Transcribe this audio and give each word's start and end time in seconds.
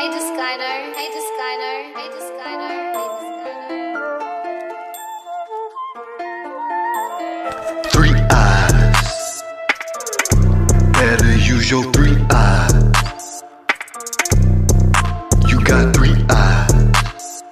Hey 0.00 0.08
Discliner, 0.08 0.94
hey 0.96 1.08
Discliner, 1.12 1.76
hey 1.94 2.08
Discliner, 2.08 2.72
hey 2.96 3.08
Discliner. 3.20 3.90
Three 7.90 8.16
eyes. 8.30 9.42
Better 10.94 11.36
use 11.36 11.70
your 11.70 11.84
three 11.92 12.16
eyes. 12.30 13.42
You 15.46 15.62
got 15.64 15.94
three 15.94 16.16
eyes. 16.30 17.42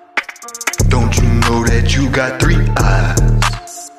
Don't 0.89 1.15
you 1.19 1.29
know 1.45 1.65
that 1.67 1.95
you 1.95 2.09
got 2.09 2.41
three 2.41 2.67
eyes? 2.79 3.91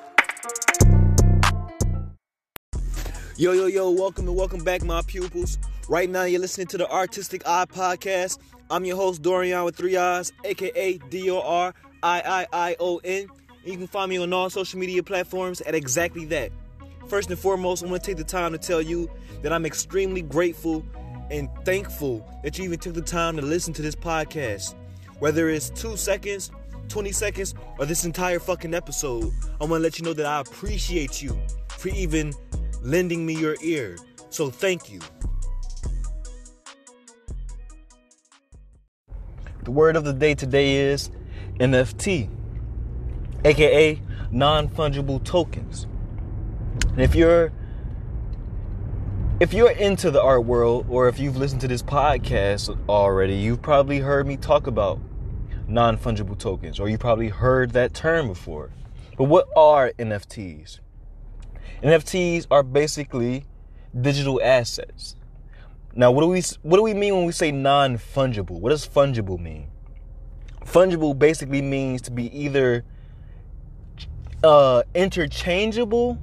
Yo, 3.38 3.52
yo, 3.52 3.68
yo, 3.68 3.92
welcome 3.92 4.28
and 4.28 4.36
welcome 4.36 4.64
back, 4.64 4.84
my 4.84 5.04
pupils. 5.04 5.60
Right 5.89 6.07
now, 6.07 6.25
you're 6.25 6.39
listening 6.39 6.68
to 6.68 6.78
the 6.78 6.88
Artistic 6.88 7.42
Eye 7.48 7.66
Podcast. 7.66 8.38
I'm 8.70 8.86
your 8.86 8.96
host, 8.96 9.24
Dorian 9.24 9.64
with 9.64 9.75
three 9.75 9.98
eyes, 9.98 10.32
aka 10.43 11.00
D 11.10 11.32
O 11.32 11.42
R 11.42 11.74
I 12.04 12.21
I 12.54 12.70
I 12.70 12.75
O 12.79 12.98
N. 13.04 13.25
You 13.65 13.75
can 13.75 13.88
find 13.88 14.07
me 14.07 14.20
on 14.20 14.32
all 14.32 14.52
social 14.52 14.79
media 14.79 15.02
platforms 15.02 15.62
at 15.62 15.74
exactly 15.74 16.25
that. 16.25 16.52
First 17.07 17.32
and 17.32 17.39
foremost, 17.39 17.84
I 17.84 17.88
want 17.88 18.04
to 18.04 18.07
take 18.07 18.18
the 18.18 18.24
time 18.24 18.52
to 18.52 18.60
tell 18.60 18.84
you 18.84 19.10
that 19.42 19.52
I'm 19.52 19.65
extremely 19.65 20.21
grateful 20.21 20.86
and 21.32 21.50
thankful 21.65 22.24
that 22.43 22.60
you 22.60 22.65
even 22.65 22.78
took 22.78 22.93
the 22.93 23.01
time 23.01 23.36
to 23.37 23.42
listen 23.42 23.74
to 23.74 23.82
this 23.82 23.96
podcast. 23.96 24.76
Whether 25.18 25.50
it's 25.50 25.71
two 25.71 25.98
seconds, 25.98 26.51
20 26.90 27.12
seconds, 27.12 27.56
or 27.79 27.87
this 27.87 28.06
entire 28.06 28.37
fucking 28.37 28.76
episode, 28.76 29.34
I 29.60 29.65
want 29.65 29.79
to 29.79 29.79
let 29.79 29.98
you 29.98 30.06
know 30.06 30.14
that 30.14 30.28
I 30.28 30.40
appreciate 30.42 31.24
you 31.24 31.36
for 31.68 31.90
even 31.90 32.36
lending 32.84 33.26
me 33.26 33.34
your 33.34 33.56
ear. 33.64 33.98
So 34.30 34.52
thank 34.52 34.92
you. 34.92 35.00
The 39.64 39.72
word 39.72 39.96
of 39.96 40.06
the 40.06 40.14
day 40.14 40.36
today 40.36 40.76
is 40.76 41.12
NFT, 41.60 42.30
aka 43.44 44.02
non 44.32 44.70
fungible 44.70 45.24
tokens. 45.24 45.86
And 46.88 47.02
if 47.02 47.14
you're 47.14 47.52
if 49.42 49.54
you're 49.54 49.72
into 49.72 50.12
the 50.12 50.22
art 50.22 50.46
world 50.46 50.86
or 50.90 51.08
if 51.08 51.20
you've 51.20 51.36
listened 51.38 51.62
to 51.62 51.68
this 51.68 51.84
podcast 51.84 52.78
already, 52.88 53.36
you've 53.36 53.62
probably 53.62 54.00
heard 54.00 54.28
me 54.28 54.38
talk 54.38 54.68
about 54.68 55.00
non 55.68 55.98
fungible 55.98 56.38
tokens 56.38 56.80
or 56.80 56.88
you 56.88 56.98
probably 56.98 57.30
heard 57.30 57.72
that 57.72 57.94
term 57.94 58.28
before. 58.28 58.70
But 59.18 59.26
what 59.26 59.50
are 59.58 59.92
NFTs? 60.00 60.80
NFTs 61.84 62.48
are 62.50 62.64
basically 62.64 63.46
digital 64.00 64.42
assets. 64.42 65.16
Now, 66.00 66.11
what 66.11 66.22
do 66.22 66.28
we 66.28 66.42
what 66.61 66.78
do 66.78 66.83
we 66.83 66.94
mean 66.94 67.14
when 67.14 67.25
we 67.25 67.33
say 67.33 67.52
non-fungible? 67.52 68.58
What 68.61 68.69
does 68.69 68.88
fungible 68.88 69.38
mean? 69.38 69.67
Fungible 70.64 71.19
basically 71.19 71.61
means 71.61 72.02
to 72.03 72.11
be 72.11 72.33
either 72.33 72.86
uh, 74.42 74.83
interchangeable 74.95 76.17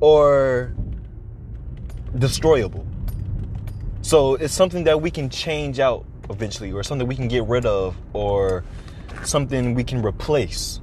or 0.00 0.74
destroyable. 2.16 2.86
So 4.00 4.36
it's 4.36 4.54
something 4.54 4.84
that 4.84 5.02
we 5.02 5.10
can 5.10 5.28
change 5.28 5.78
out 5.78 6.06
eventually, 6.30 6.72
or 6.72 6.82
something 6.82 7.06
we 7.06 7.14
can 7.14 7.28
get 7.28 7.44
rid 7.44 7.66
of, 7.66 7.94
or 8.14 8.64
something 9.24 9.74
we 9.74 9.84
can 9.84 10.02
replace. 10.02 10.80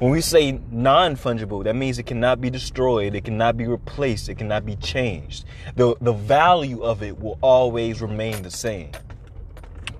When 0.00 0.12
we 0.12 0.22
say 0.22 0.58
non 0.70 1.14
fungible, 1.14 1.62
that 1.64 1.76
means 1.76 1.98
it 1.98 2.06
cannot 2.06 2.40
be 2.40 2.48
destroyed, 2.48 3.14
it 3.14 3.22
cannot 3.22 3.58
be 3.58 3.66
replaced, 3.66 4.30
it 4.30 4.38
cannot 4.38 4.64
be 4.64 4.76
changed. 4.76 5.44
The, 5.76 5.94
the 6.00 6.14
value 6.14 6.82
of 6.82 7.02
it 7.02 7.20
will 7.20 7.38
always 7.42 8.00
remain 8.00 8.42
the 8.42 8.50
same. 8.50 8.92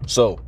So, 0.07 0.41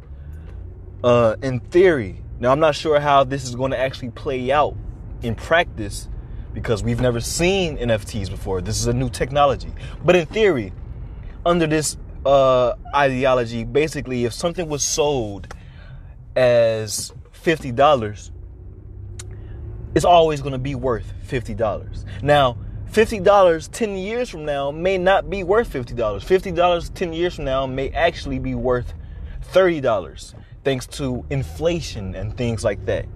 uh, 1.04 1.36
in 1.42 1.60
theory, 1.60 2.22
now 2.40 2.50
I'm 2.50 2.60
not 2.60 2.74
sure 2.74 2.98
how 2.98 3.24
this 3.24 3.44
is 3.44 3.54
going 3.54 3.72
to 3.72 3.78
actually 3.78 4.08
play 4.12 4.50
out 4.50 4.74
in 5.20 5.34
practice 5.34 6.08
because 6.54 6.82
we've 6.82 7.02
never 7.02 7.20
seen 7.20 7.76
NFTs 7.76 8.30
before. 8.30 8.62
This 8.62 8.80
is 8.80 8.86
a 8.86 8.94
new 8.94 9.10
technology. 9.10 9.72
But 10.02 10.16
in 10.16 10.24
theory, 10.24 10.72
under 11.44 11.66
this 11.66 11.98
uh, 12.24 12.72
ideology, 12.94 13.64
basically, 13.64 14.24
if 14.24 14.32
something 14.32 14.70
was 14.70 14.82
sold 14.82 15.54
as 16.36 17.12
$50, 17.34 18.30
it's 19.94 20.04
always 20.04 20.41
going 20.41 20.53
to 20.53 20.58
be 20.58 20.75
worth 20.75 21.12
$50. 21.28 22.04
Now, 22.22 22.56
$50 22.91 23.70
10 23.70 23.97
years 23.97 24.28
from 24.28 24.44
now 24.44 24.70
may 24.70 24.98
not 24.98 25.30
be 25.30 25.44
worth 25.44 25.72
$50. 25.72 25.94
$50 25.97 26.94
10 26.94 27.12
years 27.12 27.36
from 27.36 27.44
now 27.44 27.66
may 27.66 27.91
actually 27.91 28.38
be 28.38 28.54
worth 28.54 28.94
$30 29.52 30.34
thanks 30.64 30.86
to 30.86 31.25
inflation 31.31 32.14
and 32.14 32.36
things 32.36 32.64
like 32.64 32.84
that. 32.86 33.06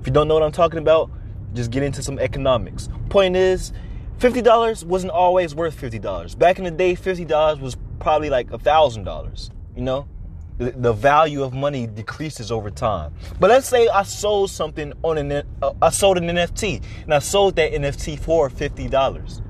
If 0.00 0.06
you 0.06 0.12
don't 0.12 0.28
know 0.28 0.34
what 0.34 0.42
I'm 0.42 0.52
talking 0.52 0.78
about, 0.78 1.10
just 1.54 1.70
get 1.70 1.82
into 1.82 2.02
some 2.02 2.18
economics. 2.18 2.88
Point 3.08 3.36
is, 3.36 3.72
$50 4.18 4.84
wasn't 4.84 5.12
always 5.12 5.54
worth 5.54 5.80
$50. 5.80 6.38
Back 6.38 6.58
in 6.58 6.64
the 6.64 6.70
day, 6.70 6.94
$50 6.94 7.60
was 7.60 7.76
probably 8.00 8.30
like 8.30 8.48
$1,000, 8.50 9.50
you 9.76 9.82
know? 9.82 10.08
The, 10.58 10.92
value 10.92 11.42
of 11.42 11.54
money 11.54 11.86
decreases 11.86 12.50
over 12.50 12.70
time. 12.70 13.14
But 13.38 13.50
let's 13.50 13.68
say 13.68 13.88
I 13.88 14.02
sold 14.02 14.50
something 14.50 14.92
on 15.02 15.18
an 15.18 15.32
uh, 15.62 15.72
I 15.80 15.90
sold 15.90 16.18
an 16.18 16.24
NFT 16.24 16.82
and 17.04 17.14
I 17.14 17.20
sold 17.20 17.56
that 17.56 17.72
NFT 17.72 18.18
for 18.18 18.50
fifty 18.50 18.88
dollars. 18.88 19.40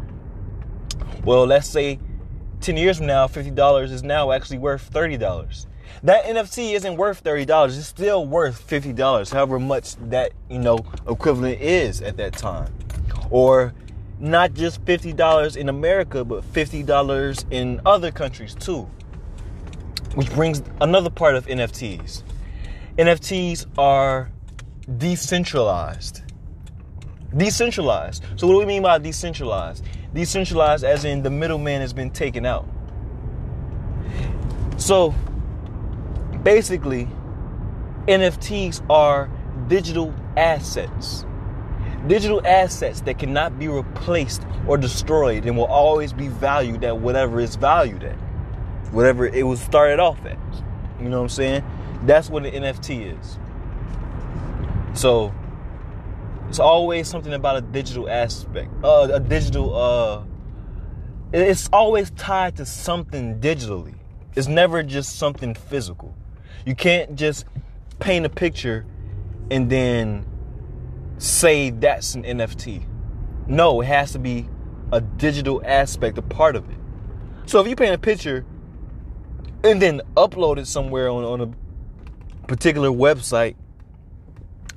Well, 1.24 1.46
let's 1.46 1.68
say 1.68 1.98
ten 2.60 2.76
years 2.76 2.98
from 2.98 3.06
now, 3.06 3.26
fifty 3.26 3.50
dollars 3.50 3.90
is 3.90 4.02
now 4.02 4.32
actually 4.32 4.58
worth 4.58 4.82
thirty 4.82 5.16
dollars. 5.16 5.66
That 6.02 6.24
NFT 6.24 6.74
isn't 6.74 6.96
worth 6.96 7.18
thirty 7.20 7.44
dollars; 7.44 7.78
it's 7.78 7.86
still 7.86 8.26
worth 8.26 8.60
fifty 8.60 8.92
dollars, 8.92 9.30
however 9.30 9.58
much 9.58 9.96
that 10.10 10.32
you 10.50 10.58
know 10.58 10.78
equivalent 11.08 11.60
is 11.60 12.02
at 12.02 12.18
that 12.18 12.34
time, 12.34 12.72
or 13.30 13.72
not 14.20 14.52
just 14.52 14.82
fifty 14.82 15.12
dollars 15.12 15.56
in 15.56 15.68
America, 15.68 16.24
but 16.24 16.44
fifty 16.44 16.82
dollars 16.82 17.46
in 17.50 17.80
other 17.86 18.10
countries 18.10 18.54
too. 18.54 18.88
Which 20.14 20.30
brings 20.32 20.62
another 20.80 21.10
part 21.10 21.34
of 21.34 21.46
NFTs. 21.46 22.22
NFTs 22.96 23.66
are 23.78 24.30
decentralized. 24.96 26.22
Decentralized. 27.36 28.24
So, 28.36 28.46
what 28.46 28.54
do 28.54 28.58
we 28.58 28.64
mean 28.64 28.82
by 28.82 28.98
decentralized? 28.98 29.84
Decentralized 30.14 30.82
as 30.82 31.04
in 31.04 31.22
the 31.22 31.30
middleman 31.30 31.80
has 31.80 31.92
been 31.92 32.10
taken 32.10 32.46
out. 32.46 32.66
So, 34.78 35.14
basically, 36.42 37.08
NFTs 38.06 38.88
are 38.90 39.30
digital 39.68 40.14
assets. 40.36 41.26
Digital 42.06 42.44
assets 42.46 43.02
that 43.02 43.18
cannot 43.18 43.58
be 43.58 43.68
replaced 43.68 44.42
or 44.66 44.78
destroyed 44.78 45.44
and 45.44 45.56
will 45.56 45.66
always 45.66 46.12
be 46.12 46.28
valued 46.28 46.82
at 46.84 46.96
whatever 46.96 47.40
it's 47.40 47.56
valued 47.56 48.02
at 48.02 48.16
whatever 48.92 49.26
it 49.26 49.46
was 49.46 49.60
started 49.60 50.00
off 50.00 50.24
at. 50.24 50.38
You 51.00 51.08
know 51.08 51.18
what 51.18 51.24
I'm 51.24 51.28
saying? 51.28 51.64
That's 52.04 52.30
what 52.30 52.44
an 52.44 52.62
NFT 52.62 53.18
is. 53.18 53.38
So 54.98 55.32
it's 56.48 56.58
always 56.58 57.08
something 57.08 57.32
about 57.32 57.56
a 57.56 57.60
digital 57.60 58.08
aspect, 58.08 58.70
uh, 58.82 59.08
a 59.12 59.20
digital. 59.20 59.74
Uh, 59.76 60.24
it's 61.32 61.68
always 61.72 62.10
tied 62.12 62.56
to 62.56 62.64
something 62.64 63.38
digitally. 63.38 63.94
It's 64.34 64.48
never 64.48 64.82
just 64.82 65.16
something 65.16 65.54
physical. 65.54 66.14
You 66.64 66.74
can't 66.74 67.16
just 67.16 67.44
paint 67.98 68.24
a 68.24 68.28
picture 68.28 68.86
and 69.50 69.68
then 69.68 70.24
say 71.18 71.70
that's 71.70 72.14
an 72.14 72.22
NFT. 72.24 72.86
No, 73.46 73.80
it 73.80 73.86
has 73.86 74.12
to 74.12 74.18
be 74.18 74.48
a 74.92 75.00
digital 75.00 75.62
aspect, 75.64 76.18
a 76.18 76.22
part 76.22 76.56
of 76.56 76.68
it. 76.70 76.76
So 77.46 77.60
if 77.60 77.66
you 77.66 77.76
paint 77.76 77.94
a 77.94 77.98
picture 77.98 78.44
and 79.64 79.82
then 79.82 80.00
upload 80.16 80.58
it 80.58 80.66
somewhere 80.66 81.08
on, 81.08 81.24
on 81.24 81.40
a 81.40 82.46
particular 82.46 82.90
website, 82.90 83.56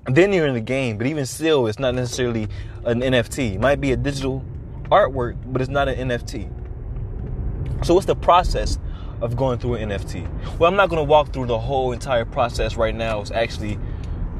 then 0.06 0.34
you're 0.34 0.48
in 0.48 0.54
the 0.54 0.62
game. 0.62 0.98
But 0.98 1.08
even 1.08 1.26
still, 1.26 1.68
it's 1.68 1.80
not 1.80 1.96
necessarily 1.96 2.48
an 2.86 3.02
NFT. 3.02 3.56
It 3.56 3.60
might 3.60 3.80
be 3.80 3.92
a 3.92 3.98
digital 3.98 4.44
artwork, 4.86 5.38
but 5.46 5.62
it's 5.62 5.70
not 5.70 5.88
an 5.88 6.10
NFT. 6.10 6.50
So, 7.86 7.94
what's 7.94 8.06
the 8.06 8.16
process 8.16 8.78
of 9.22 9.36
going 9.36 9.60
through 9.60 9.76
an 9.76 9.90
NFT? 9.90 10.60
Well, 10.60 10.70
I'm 10.70 10.76
not 10.76 10.90
going 10.90 11.00
to 11.00 11.10
walk 11.10 11.34
through 11.34 11.48
the 11.48 11.60
whole 11.60 11.92
entire 11.92 12.26
process 12.26 12.76
right 12.76 12.94
now. 12.94 13.22
It's 13.22 13.32
actually 13.32 13.80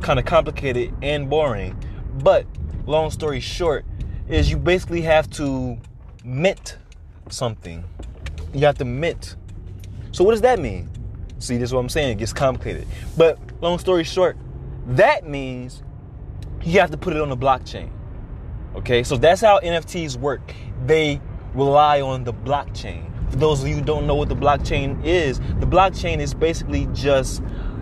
kind 0.02 0.20
of 0.20 0.26
complicated 0.26 0.94
and 1.02 1.30
boring. 1.30 1.76
But, 2.20 2.46
long 2.86 3.12
story 3.12 3.40
short, 3.40 3.86
is 4.28 4.50
you 4.50 4.58
basically 4.58 5.02
have 5.02 5.30
to 5.32 5.78
mint 6.24 6.78
something. 7.30 7.84
You 8.54 8.66
have 8.66 8.78
to 8.80 8.86
mint 8.86 9.36
so 10.12 10.24
what 10.24 10.32
does 10.32 10.42
that 10.42 10.60
mean? 10.60 10.90
See, 11.40 11.58
this 11.58 11.70
is 11.70 11.74
what 11.74 11.80
I'm 11.80 11.90
saying. 11.90 12.12
It 12.12 12.18
gets 12.20 12.34
complicated. 12.34 12.88
But 13.18 13.40
long 13.62 13.80
story 13.80 14.04
short, 14.04 14.38
that 14.88 15.28
means 15.28 15.84
you 16.64 16.80
have 16.80 16.92
to 16.92 16.98
put 16.98 17.16
it 17.16 17.22
on 17.22 17.30
the 17.30 17.38
blockchain. 17.38 17.90
Okay, 18.76 19.04
so 19.04 19.18
that's 19.18 19.42
how 19.42 19.60
NFTs 19.60 20.18
work. 20.18 20.54
They 20.86 21.20
rely 21.54 22.02
on 22.02 22.24
the 22.24 22.34
blockchain. 22.34 23.08
for 23.30 23.38
those 23.38 23.62
of 23.62 23.68
you 23.68 23.76
who 23.76 23.82
don't 23.82 24.08
know 24.08 24.16
what 24.16 24.30
the 24.30 24.36
blockchain 24.36 25.04
is, 25.04 25.40
the 25.60 25.66
blockchain 25.66 26.20
is 26.20 26.34
basically 26.34 26.88
just 26.94 27.42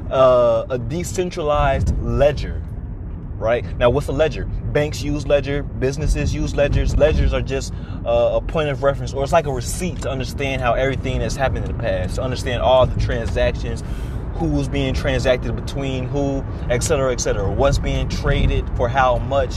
uh, 0.10 0.66
a 0.70 0.78
decentralized 0.78 1.98
ledger, 2.02 2.64
right? 3.40 3.66
Now, 3.78 3.90
what's 3.90 4.08
a 4.08 4.12
ledger? 4.12 4.46
Banks 4.46 5.02
use 5.02 5.26
ledger, 5.26 5.64
businesses 5.64 6.34
use 6.34 6.56
ledgers. 6.56 6.96
Ledgers 6.98 7.34
are 7.34 7.42
just 7.42 7.74
uh, 8.06 8.32
a 8.34 8.42
point 8.42 8.70
of 8.70 8.84
reference, 8.84 9.14
or 9.14 9.24
it's 9.24 9.34
like 9.34 9.48
a 9.48 9.52
receipt 9.52 10.02
to 10.04 10.10
understand 10.10 10.62
how 10.62 10.74
everything 10.74 11.22
has 11.22 11.36
happened 11.36 11.66
in 11.66 11.78
the 11.78 11.82
past, 11.82 12.16
to 12.16 12.22
understand 12.22 12.62
all 12.62 12.86
the 12.86 13.00
transactions, 13.00 13.84
who's 14.36 14.68
being 14.70 14.94
transacted 14.94 15.56
between 15.56 16.06
who, 16.06 16.44
et 16.70 16.82
cetera, 16.82 17.12
et 17.12 17.20
cetera, 17.20 17.52
what's 17.52 17.78
being 17.78 18.08
traded 18.08 18.66
for 18.78 18.88
how 18.88 19.18
much. 19.18 19.56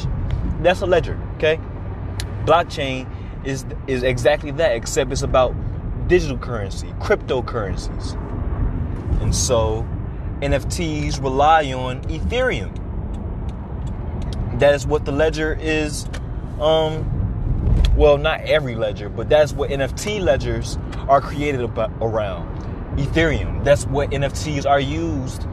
That's 0.61 0.81
a 0.81 0.87
ledger, 0.87 1.21
okay? 1.37 1.61
Blockchain 2.45 3.09
is 3.45 3.65
is 3.87 4.03
exactly 4.03 4.51
that, 4.53 4.77
except 4.77 5.13
it's 5.13 5.23
about 5.23 5.55
digital 6.09 6.39
currency, 6.39 6.89
cryptocurrencies. 7.01 8.15
And 9.23 9.35
so 9.35 9.87
NFTs 10.41 11.23
rely 11.23 11.73
on 11.73 12.03
Ethereum. 12.03 12.77
That 14.63 14.77
is 14.77 14.87
what 14.87 15.05
the 15.05 15.11
ledger 15.11 15.59
is 15.61 16.07
um 16.61 17.05
well, 17.97 18.17
not 18.17 18.43
every 18.43 18.77
ledger, 18.77 19.09
but 19.09 19.29
that's 19.29 19.53
what 19.53 19.71
NFT 19.71 20.21
ledgers 20.21 20.79
are 21.09 21.21
created 21.21 21.63
about, 21.63 21.91
around. 22.01 22.49
Ethereum. 22.97 23.65
That's 23.65 23.87
what 23.87 24.13
NFTs 24.13 24.65
are 24.65 24.79
used, 24.79 25.49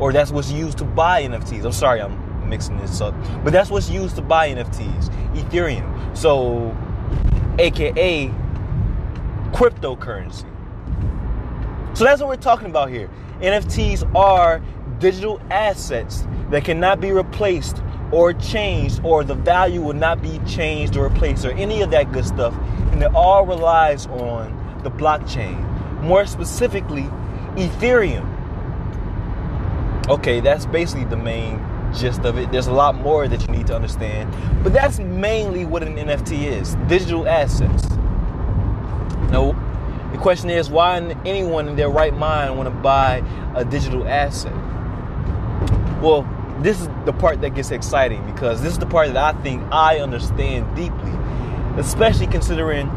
or 0.00 0.14
that's 0.14 0.30
what's 0.30 0.50
used 0.50 0.78
to 0.78 0.84
buy 0.84 1.24
NFTs. 1.24 1.62
I'm 1.62 1.72
sorry, 1.72 2.00
I'm 2.00 2.48
mixing 2.48 2.78
this 2.78 3.02
up, 3.02 3.14
but 3.44 3.52
that's 3.52 3.68
what's 3.68 3.90
used 3.90 4.16
to 4.16 4.22
buy 4.22 4.48
NFTs. 4.48 5.10
Ethereum. 5.34 6.16
So, 6.16 6.74
AKA 7.58 8.28
cryptocurrency. 9.52 10.46
So 11.94 12.04
that's 12.04 12.22
what 12.22 12.28
we're 12.30 12.36
talking 12.36 12.68
about 12.68 12.88
here. 12.88 13.10
NFTs 13.40 14.14
are 14.16 14.62
digital 15.00 15.38
assets 15.50 16.26
that 16.48 16.64
cannot 16.64 17.02
be 17.02 17.12
replaced 17.12 17.83
or 18.14 18.32
changed, 18.32 19.00
or 19.02 19.24
the 19.24 19.34
value 19.34 19.82
will 19.82 19.92
not 19.92 20.22
be 20.22 20.38
changed 20.46 20.96
or 20.96 21.08
replaced, 21.08 21.44
or 21.44 21.50
any 21.50 21.82
of 21.82 21.90
that 21.90 22.12
good 22.12 22.24
stuff. 22.24 22.54
And 22.92 23.02
it 23.02 23.12
all 23.12 23.44
relies 23.44 24.06
on 24.06 24.80
the 24.84 24.90
blockchain. 24.90 25.60
More 26.00 26.24
specifically, 26.24 27.10
Ethereum. 27.56 28.30
Okay, 30.08 30.38
that's 30.38 30.64
basically 30.66 31.06
the 31.06 31.16
main 31.16 31.60
gist 31.92 32.24
of 32.24 32.38
it. 32.38 32.52
There's 32.52 32.68
a 32.68 32.72
lot 32.72 32.94
more 32.94 33.26
that 33.26 33.40
you 33.48 33.48
need 33.48 33.66
to 33.66 33.74
understand, 33.74 34.32
but 34.62 34.72
that's 34.72 35.00
mainly 35.00 35.64
what 35.64 35.82
an 35.82 35.96
NFT 35.96 36.44
is 36.44 36.76
digital 36.86 37.26
assets. 37.26 37.88
Now, 39.32 39.52
the 40.12 40.18
question 40.18 40.50
is 40.50 40.70
why 40.70 40.98
anyone 41.24 41.66
in 41.66 41.74
their 41.74 41.90
right 41.90 42.14
mind 42.16 42.56
want 42.56 42.68
to 42.68 42.74
buy 42.80 43.24
a 43.56 43.64
digital 43.64 44.06
asset? 44.06 44.54
Well, 46.00 46.28
this 46.60 46.80
is 46.80 46.88
the 47.04 47.12
part 47.12 47.40
that 47.40 47.50
gets 47.50 47.70
exciting 47.70 48.24
because 48.26 48.62
this 48.62 48.72
is 48.72 48.78
the 48.78 48.86
part 48.86 49.12
that 49.12 49.34
I 49.34 49.42
think 49.42 49.62
I 49.72 49.98
understand 49.98 50.74
deeply, 50.76 51.12
especially 51.78 52.26
considering 52.26 52.88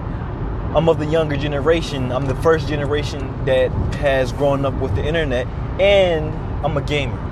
I'm 0.75 0.87
of 0.89 0.99
the 0.99 1.05
younger 1.05 1.37
generation. 1.37 2.11
I'm 2.11 2.25
the 2.27 2.35
first 2.35 2.67
generation 2.67 3.45
that 3.45 3.71
has 3.95 4.31
grown 4.31 4.65
up 4.65 4.75
with 4.75 4.95
the 4.95 5.03
internet 5.03 5.47
and 5.79 6.33
I'm 6.65 6.77
a 6.77 6.81
gamer. 6.81 7.23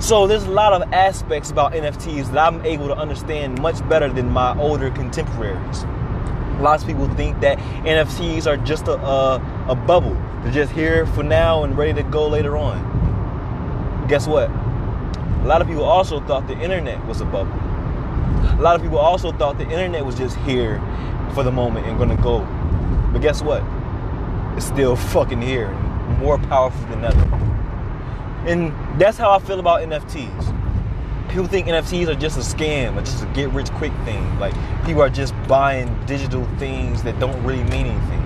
So 0.00 0.26
there's 0.26 0.44
a 0.44 0.50
lot 0.50 0.72
of 0.72 0.92
aspects 0.92 1.50
about 1.50 1.74
NFTs 1.74 2.32
that 2.32 2.38
I'm 2.38 2.64
able 2.66 2.88
to 2.88 2.96
understand 2.96 3.60
much 3.60 3.88
better 3.88 4.08
than 4.08 4.30
my 4.30 4.58
older 4.58 4.90
contemporaries. 4.90 5.84
Lots 6.60 6.82
of 6.82 6.88
people 6.88 7.08
think 7.10 7.40
that 7.40 7.58
NFTs 7.58 8.46
are 8.46 8.56
just 8.56 8.88
a, 8.88 8.94
a, 8.94 9.66
a 9.68 9.74
bubble. 9.76 10.14
They're 10.42 10.52
just 10.52 10.72
here 10.72 11.06
for 11.06 11.22
now 11.22 11.62
and 11.62 11.78
ready 11.78 11.92
to 11.94 12.02
go 12.02 12.26
later 12.26 12.56
on. 12.56 14.06
Guess 14.08 14.26
what? 14.26 14.50
A 15.40 15.46
lot 15.46 15.60
of 15.60 15.66
people 15.66 15.84
also 15.84 16.20
thought 16.20 16.46
the 16.46 16.58
internet 16.60 17.04
was 17.06 17.20
a 17.20 17.24
bubble. 17.24 17.52
A 18.58 18.62
lot 18.62 18.76
of 18.76 18.82
people 18.82 18.98
also 18.98 19.32
thought 19.32 19.58
the 19.58 19.64
internet 19.64 20.04
was 20.04 20.16
just 20.16 20.36
here 20.38 20.80
for 21.34 21.42
the 21.42 21.50
moment 21.50 21.86
and 21.86 21.98
gonna 21.98 22.16
go. 22.16 22.40
But 23.12 23.22
guess 23.22 23.42
what? 23.42 23.62
It's 24.56 24.66
still 24.66 24.96
fucking 24.96 25.42
here 25.42 25.66
and 25.68 26.18
more 26.18 26.38
powerful 26.38 26.86
than 26.88 27.04
ever. 27.04 27.42
And 28.46 28.72
that's 29.00 29.18
how 29.18 29.30
I 29.30 29.38
feel 29.38 29.60
about 29.60 29.82
NFTs. 29.82 31.28
People 31.28 31.46
think 31.46 31.66
NFTs 31.66 32.08
are 32.08 32.14
just 32.14 32.36
a 32.36 32.40
scam, 32.40 32.96
or 32.96 33.00
just 33.00 33.22
a 33.22 33.26
get 33.28 33.48
rich 33.50 33.70
quick 33.72 33.92
thing. 34.04 34.38
Like 34.38 34.54
people 34.84 35.02
are 35.02 35.10
just 35.10 35.34
buying 35.48 35.88
digital 36.06 36.44
things 36.58 37.02
that 37.04 37.18
don't 37.18 37.42
really 37.44 37.64
mean 37.64 37.86
anything. 37.86 38.22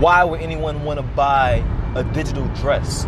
Why 0.00 0.22
would 0.22 0.40
anyone 0.40 0.84
want 0.84 0.98
to 0.98 1.02
buy 1.02 1.64
a 1.94 2.04
digital 2.04 2.46
dress 2.54 3.04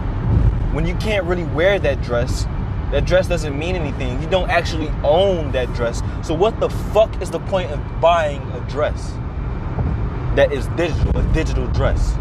when 0.73 0.87
you 0.87 0.95
can't 0.97 1.25
really 1.27 1.45
wear 1.45 1.79
that 1.79 2.01
dress 2.03 2.47
that 2.91 3.05
dress 3.05 3.29
doesn't 3.29 3.57
mean 3.57 3.77
anything. 3.77 4.21
You 4.21 4.29
don't 4.29 4.51
actually 4.51 4.89
own 5.05 5.53
that 5.53 5.73
dress. 5.75 6.03
So 6.23 6.35
what 6.35 6.59
the 6.59 6.69
fuck 6.69 7.21
is 7.23 7.31
the 7.31 7.39
point 7.39 7.71
of 7.71 8.01
buying 8.01 8.43
a 8.53 8.61
dress 8.69 9.13
that 10.35 10.53
is 10.53 10.67
digital, 10.69 11.17
a 11.17 11.33
digital 11.33 11.67
dress? 11.69 12.15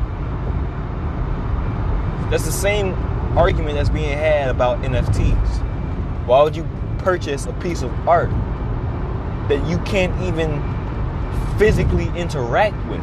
That's 2.30 2.46
the 2.46 2.52
same 2.52 2.94
argument 3.36 3.76
that's 3.76 3.90
being 3.90 4.16
had 4.16 4.50
about 4.50 4.82
NFTs. 4.82 6.28
Why 6.28 6.44
would 6.44 6.56
you 6.56 6.68
purchase 7.00 7.48
a 7.48 7.54
piece 7.54 7.82
of 7.82 7.92
art 8.08 8.30
that 9.50 9.66
you 9.68 9.80
can't 9.80 10.16
even 10.22 10.62
physically 11.58 12.08
interact 12.16 12.76
with? 12.88 13.02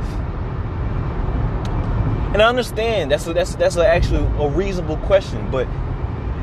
And 2.32 2.42
I 2.42 2.48
understand 2.48 3.10
that's 3.10 3.26
a, 3.26 3.32
that's 3.32 3.56
that's 3.56 3.76
a, 3.76 3.86
actually 3.86 4.24
a 4.38 4.48
reasonable 4.48 4.98
question, 4.98 5.50
but 5.50 5.66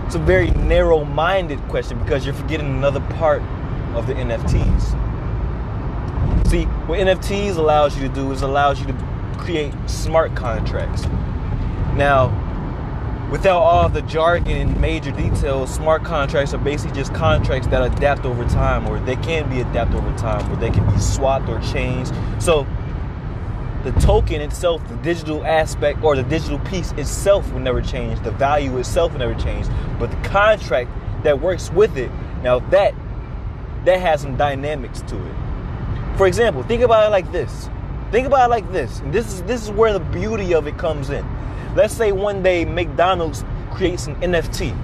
it's 0.06 0.16
a 0.16 0.20
very 0.20 0.52
narrow-minded 0.52 1.60
question 1.70 2.00
because 2.00 2.26
you're 2.26 2.36
forgetting 2.36 2.68
another 2.68 3.02
part 3.16 3.42
of 3.96 4.08
the 4.08 4.14
NFTs. 4.14 5.00
See, 6.48 6.66
what 6.88 7.00
NFTs 7.00 7.58
allows 7.58 7.96
you 7.98 8.08
to 8.08 8.14
do 8.14 8.32
is 8.32 8.42
allows 8.42 8.80
you 8.80 8.88
to 8.88 8.94
create 9.38 9.74
smart 9.88 10.36
contracts. 10.36 11.06
Now, 11.96 12.32
without 13.32 13.62
all 13.62 13.90
the 13.90 14.02
jargon 14.04 14.52
and 14.52 14.80
major 14.80 15.12
details, 15.12 15.74
smart 15.74 16.04
contracts 16.04 16.54
are 16.54 16.60
basically 16.60 16.96
just 16.96 17.14
contracts 17.14 17.68
that 17.68 17.82
adapt 17.82 18.26
over 18.26 18.46
time, 18.46 18.88
or 18.88 19.00
they 19.00 19.16
can 19.18 19.50
be 19.50 19.62
adapted 19.62 19.96
over 19.98 20.16
time, 20.18 20.52
or 20.52 20.56
they 20.56 20.70
can 20.70 20.88
be 20.94 21.00
swapped 21.00 21.50
or 21.50 21.60
changed. 21.62 22.14
So 22.40 22.68
the 23.84 23.92
token 24.00 24.40
itself, 24.40 24.88
the 24.88 24.96
digital 24.98 25.46
aspect 25.46 26.02
or 26.04 26.16
the 26.16 26.24
digital 26.24 26.58
piece 26.60 26.94
itself 26.94 27.52
will 27.52 27.60
never 27.60 27.82
change. 27.82 28.20
The 28.22 28.32
value 28.32 28.78
itself 28.78 29.12
will 29.12 29.20
never 29.20 29.36
change. 29.36 29.68
But 30.00 30.10
the 30.10 30.30
contract 30.30 30.90
that 31.24 31.42
works 31.42 31.70
with 31.72 31.98
it, 31.98 32.10
now 32.44 32.60
that 32.60 32.96
that 33.86 34.00
has 34.00 34.22
some 34.22 34.38
dynamics 34.38 35.02
to 35.02 35.18
it. 35.18 35.36
For 36.18 36.28
example, 36.28 36.64
think 36.64 36.82
about 36.82 37.06
it 37.06 37.10
like 37.10 37.30
this. 37.34 37.70
Think 38.12 38.28
about 38.28 38.50
it 38.50 38.52
like 38.52 38.72
this. 38.72 39.00
And 39.02 39.12
this 39.12 39.28
is 39.34 39.44
this 39.44 39.64
is 39.64 39.72
where 39.72 39.92
the 39.92 40.00
beauty 40.00 40.54
of 40.54 40.66
it 40.68 40.78
comes 40.78 41.10
in. 41.10 41.26
Let's 41.76 41.94
say 41.94 42.14
one 42.14 42.42
day 42.42 42.64
McDonald's 42.64 43.44
creates 43.72 44.08
an 44.08 44.16
NFT. 44.18 44.80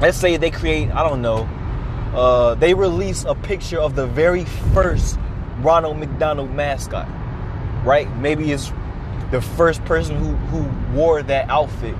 Let's 0.00 0.16
say 0.16 0.36
they 0.36 0.50
create, 0.50 0.90
I 0.90 1.08
don't 1.08 1.22
know, 1.22 1.48
uh, 2.14 2.54
they 2.56 2.74
release 2.74 3.24
a 3.24 3.34
picture 3.34 3.80
of 3.80 3.96
the 3.96 4.06
very 4.06 4.44
first 4.72 5.18
Ronald 5.60 5.98
McDonald 5.98 6.50
mascot 6.50 7.08
right? 7.84 8.10
Maybe 8.16 8.50
it's 8.52 8.72
the 9.30 9.40
first 9.40 9.84
person 9.84 10.16
who, 10.16 10.34
who 10.48 10.96
wore 10.96 11.22
that 11.22 11.48
outfit 11.48 11.94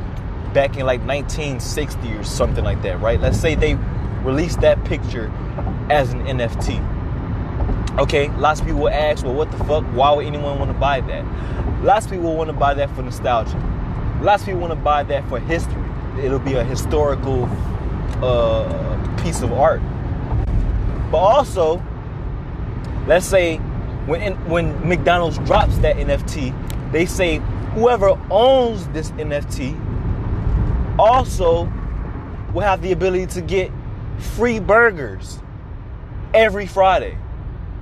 back 0.53 0.77
in 0.77 0.87
like 0.87 1.01
1960 1.01 2.13
or 2.13 2.25
something 2.25 2.65
like 2.65 2.83
that, 2.83 3.01
right? 3.01 3.21
Let's 3.21 3.39
say 3.39 3.55
they 3.55 3.75
released 4.23 4.61
that 4.61 4.83
picture 4.85 5.31
as 5.91 6.13
an 6.13 6.21
NFT. 6.27 6.93
Okay, 7.99 8.29
lots 8.39 8.61
of 8.61 8.67
people 8.67 8.83
will 8.83 8.89
ask, 8.89 9.25
well, 9.25 9.35
what 9.35 9.51
the 9.51 9.59
fuck? 9.59 9.85
Why 9.93 10.13
would 10.13 10.27
anyone 10.27 10.59
want 10.59 10.71
to 10.71 10.79
buy 10.79 11.01
that? 11.03 11.25
Lots 11.83 12.07
of 12.07 12.13
people 12.13 12.35
want 12.35 12.49
to 12.49 12.57
buy 12.57 12.75
that 12.75 12.95
for 12.97 13.03
nostalgia. 13.03 13.59
Lots 14.21 14.43
of 14.43 14.47
people 14.47 14.63
want 14.63 14.73
to 14.73 14.81
buy 14.81 15.03
that 15.05 15.29
for 15.29 15.39
history. 15.39 15.83
It'll 16.23 16.39
be 16.39 16.55
a 16.55 16.65
historical 16.65 17.45
uh, 18.23 19.23
piece 19.23 19.43
of 19.43 19.53
art. 19.53 19.83
But 21.11 21.19
also, 21.19 21.83
let's 23.07 23.27
say 23.27 23.61
when 24.07 24.33
when 24.49 24.89
McDonald's 24.89 25.39
drops 25.39 25.79
that 25.79 25.97
NFT, 25.97 26.93
they 26.93 27.07
say 27.07 27.39
whoever 27.75 28.19
owns 28.31 28.87
this 28.89 29.11
NFT 29.13 29.79
also 30.99 31.65
will 32.53 32.63
have 32.63 32.83
the 32.83 32.93
ability 32.93 33.27
to 33.27 33.41
get 33.41 33.71
free 34.19 34.61
burgers 34.61 35.41
every 36.33 36.67
Friday. 36.67 37.19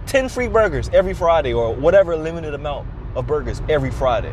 10 0.07 0.29
free 0.29 0.49
burgers 0.49 0.89
every 0.93 1.15
Friday 1.15 1.53
or 1.53 1.75
whatever 1.75 2.17
limited 2.17 2.55
amount 2.55 2.89
of 3.15 3.27
burgers 3.27 3.63
every 3.69 3.91
Friday. 3.91 4.33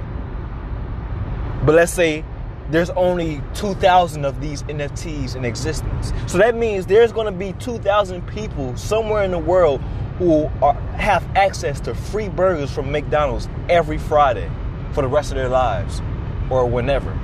But 1.63 1.75
let's 1.75 1.91
say 1.91 2.23
there's 2.71 2.89
only 2.91 3.41
2,000 3.55 4.25
of 4.25 4.39
these 4.39 4.63
NFTs 4.63 5.35
in 5.35 5.43
existence. 5.43 6.13
So 6.27 6.37
that 6.37 6.55
means 6.55 6.85
there's 6.85 7.11
going 7.11 7.25
to 7.25 7.31
be 7.31 7.53
2,000 7.53 8.25
people 8.27 8.75
somewhere 8.77 9.23
in 9.23 9.31
the 9.31 9.39
world 9.39 9.81
who 10.19 10.49
are, 10.61 10.73
have 10.97 11.25
access 11.35 11.79
to 11.79 11.95
free 11.95 12.29
burgers 12.29 12.71
from 12.71 12.91
McDonald's 12.91 13.49
every 13.69 13.97
Friday. 13.97 14.49
for 14.91 15.01
the 15.03 15.07
rest 15.07 15.31
of 15.31 15.37
their 15.37 15.49
lives 15.49 16.01
or 16.49 16.65
whenever. 16.65 17.17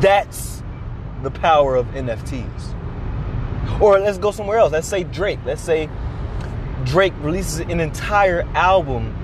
That's 0.00 0.62
the 1.22 1.30
power 1.30 1.76
of 1.76 1.86
NFTs. 1.88 3.80
Or 3.80 3.98
let's 3.98 4.18
go 4.18 4.30
somewhere 4.30 4.58
else. 4.58 4.72
Let's 4.72 4.88
say 4.88 5.04
Drake. 5.04 5.38
Let's 5.44 5.62
say 5.62 5.88
Drake 6.84 7.12
releases 7.20 7.60
an 7.60 7.80
entire 7.80 8.42
album 8.54 9.14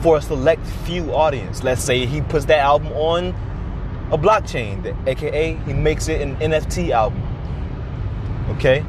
for 0.00 0.18
a 0.18 0.22
select 0.22 0.66
few 0.84 1.12
audience. 1.14 1.62
Let's 1.62 1.82
say 1.82 2.06
he 2.06 2.20
puts 2.20 2.46
that 2.46 2.58
album 2.58 2.92
on 2.92 3.34
a 4.12 4.18
blockchain, 4.18 4.96
aka 5.06 5.54
he 5.54 5.72
makes 5.72 6.08
it 6.08 6.20
an 6.20 6.36
NFT 6.36 6.90
album. 6.90 7.22
Okay? 8.56 8.84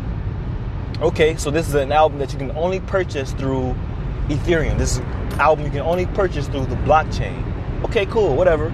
Okay, 1.02 1.36
so 1.36 1.50
this 1.50 1.68
is 1.68 1.74
an 1.74 1.92
album 1.92 2.20
that 2.20 2.32
you 2.32 2.38
can 2.38 2.52
only 2.52 2.80
purchase 2.80 3.34
through 3.34 3.76
Ethereum. 4.28 4.78
This 4.78 5.00
album 5.40 5.66
you 5.66 5.72
can 5.72 5.82
only 5.82 6.06
purchase 6.06 6.48
through 6.48 6.68
the 6.68 6.76
blockchain. 6.76 7.44
Okay, 7.86 8.06
cool, 8.06 8.36
whatever. 8.36 8.70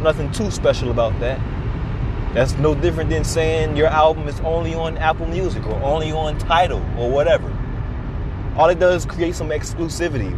Nothing 0.00 0.30
too 0.30 0.50
special 0.50 0.90
about 0.90 1.18
that. 1.20 1.40
That's 2.34 2.52
no 2.58 2.74
different 2.74 3.08
than 3.08 3.24
saying 3.24 3.78
your 3.78 3.86
album 3.86 4.28
is 4.28 4.38
only 4.40 4.74
on 4.74 4.98
Apple 4.98 5.26
Music 5.26 5.66
or 5.66 5.82
only 5.82 6.12
on 6.12 6.36
Tidal 6.36 6.84
or 6.98 7.10
whatever. 7.10 7.50
All 8.56 8.68
it 8.68 8.78
does 8.78 9.06
is 9.06 9.10
create 9.10 9.34
some 9.34 9.48
exclusivity. 9.48 10.36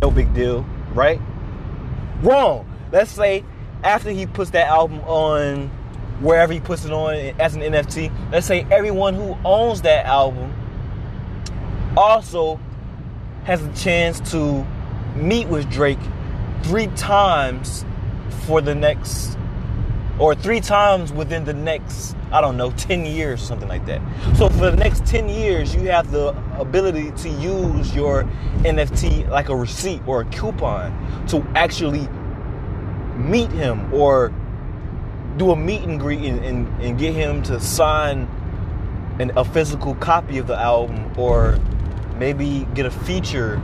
No 0.00 0.12
big 0.12 0.32
deal, 0.32 0.64
right? 0.94 1.20
Wrong. 2.22 2.72
Let's 2.92 3.10
say 3.10 3.44
after 3.82 4.10
he 4.10 4.26
puts 4.26 4.50
that 4.50 4.68
album 4.68 5.00
on 5.00 5.70
wherever 6.20 6.52
he 6.52 6.60
puts 6.60 6.84
it 6.84 6.92
on 6.92 7.14
as 7.40 7.56
an 7.56 7.62
NFT, 7.62 8.12
let's 8.30 8.46
say 8.46 8.64
everyone 8.70 9.14
who 9.14 9.36
owns 9.44 9.82
that 9.82 10.06
album 10.06 10.47
also 11.98 12.60
has 13.42 13.60
a 13.62 13.72
chance 13.74 14.20
to 14.30 14.64
meet 15.16 15.48
with 15.48 15.68
Drake 15.68 15.98
three 16.62 16.86
times 16.88 17.84
for 18.46 18.60
the 18.60 18.74
next 18.74 19.36
or 20.18 20.34
three 20.34 20.60
times 20.60 21.12
within 21.12 21.44
the 21.44 21.52
next, 21.52 22.16
I 22.30 22.40
don't 22.40 22.56
know, 22.56 22.70
10 22.76 23.04
years, 23.04 23.42
something 23.42 23.68
like 23.68 23.84
that. 23.86 24.00
So 24.36 24.48
for 24.48 24.70
the 24.70 24.76
next 24.76 25.06
10 25.06 25.28
years, 25.28 25.74
you 25.74 25.82
have 25.90 26.10
the 26.12 26.28
ability 26.58 27.10
to 27.22 27.28
use 27.28 27.94
your 27.94 28.24
NFT 28.58 29.28
like 29.28 29.48
a 29.48 29.56
receipt 29.56 30.00
or 30.06 30.20
a 30.20 30.24
coupon 30.26 31.26
to 31.28 31.42
actually 31.56 32.08
meet 33.16 33.50
him 33.50 33.92
or 33.92 34.32
do 35.36 35.50
a 35.50 35.56
meet 35.56 35.82
and 35.82 35.98
greet 35.98 36.20
and, 36.20 36.44
and, 36.44 36.82
and 36.82 36.98
get 36.98 37.12
him 37.14 37.42
to 37.44 37.58
sign 37.60 38.28
an, 39.18 39.32
a 39.36 39.44
physical 39.44 39.94
copy 39.96 40.38
of 40.38 40.46
the 40.46 40.56
album 40.56 41.12
or 41.18 41.58
maybe 42.18 42.66
get 42.74 42.86
a 42.86 42.90
feature 42.90 43.56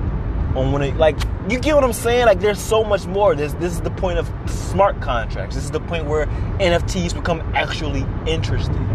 on 0.54 0.72
when 0.72 0.82
it 0.82 0.96
like 0.96 1.16
you 1.48 1.58
get 1.58 1.74
what 1.74 1.84
I'm 1.84 1.92
saying? 1.92 2.26
Like 2.26 2.40
there's 2.40 2.60
so 2.60 2.84
much 2.84 3.06
more. 3.06 3.34
This 3.34 3.52
this 3.54 3.72
is 3.72 3.80
the 3.80 3.90
point 3.90 4.18
of 4.18 4.30
smart 4.46 5.00
contracts. 5.00 5.54
This 5.54 5.64
is 5.64 5.70
the 5.70 5.80
point 5.80 6.06
where 6.06 6.26
NFTs 6.58 7.14
become 7.14 7.40
actually 7.54 8.06
interesting. 8.26 8.90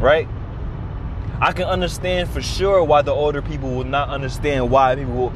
Right? 0.00 0.28
I 1.40 1.52
can 1.52 1.64
understand 1.64 2.30
for 2.30 2.40
sure 2.40 2.84
why 2.84 3.02
the 3.02 3.12
older 3.12 3.42
people 3.42 3.70
will 3.70 3.84
not 3.84 4.08
understand 4.08 4.70
why 4.70 4.94
people 4.94 5.12
will, 5.12 5.32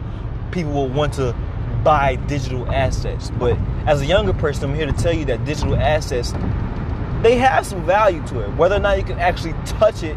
people 0.53 0.73
will 0.73 0.89
want 0.89 1.15
to 1.15 1.35
buy 1.83 2.15
digital 2.15 2.71
assets. 2.71 3.31
But 3.39 3.59
as 3.87 4.01
a 4.03 4.07
younger 4.07 4.33
person, 4.33 4.71
I'm 4.71 4.77
here 4.77 4.87
to 4.87 4.93
tell 4.93 5.13
you 5.13 5.25
that 5.27 5.45
digital 5.45 5.77
assets 5.77 6.33
they 7.23 7.37
have 7.37 7.67
some 7.67 7.85
value 7.85 8.25
to 8.29 8.41
it. 8.41 8.55
Whether 8.57 8.77
or 8.77 8.81
not 8.81 8.99
you 8.99 9.05
can 9.05 9.19
actually 9.19 9.55
touch 9.65 10.03
it 10.03 10.17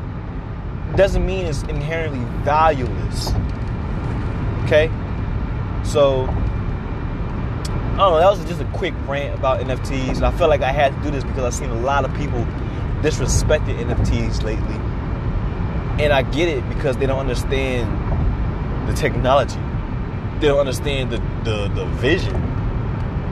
doesn't 0.95 1.25
mean 1.25 1.45
it's 1.45 1.63
inherently 1.63 2.23
valueless. 2.43 3.31
Okay? 4.65 4.91
So, 5.83 6.25
I 6.25 7.97
don't 7.97 8.11
know, 8.11 8.19
that 8.19 8.29
was 8.29 8.43
just 8.45 8.61
a 8.61 8.77
quick 8.77 8.93
rant 9.07 9.37
about 9.37 9.61
NFTs. 9.61 10.17
And 10.17 10.25
I 10.25 10.31
felt 10.31 10.49
like 10.49 10.61
I 10.61 10.71
had 10.71 10.95
to 10.95 11.03
do 11.03 11.11
this 11.11 11.23
because 11.23 11.43
I've 11.43 11.53
seen 11.53 11.69
a 11.69 11.81
lot 11.81 12.05
of 12.05 12.13
people 12.15 12.45
disrespected 13.01 13.77
NFTs 13.79 14.43
lately. 14.43 14.75
And 16.03 16.13
I 16.13 16.21
get 16.21 16.47
it 16.47 16.67
because 16.69 16.97
they 16.97 17.05
don't 17.05 17.19
understand 17.19 18.89
the 18.89 18.93
technology. 18.93 19.59
They 20.39 20.47
don't 20.47 20.59
understand 20.59 21.11
the, 21.11 21.17
the, 21.43 21.67
the 21.75 21.85
vision 21.85 22.33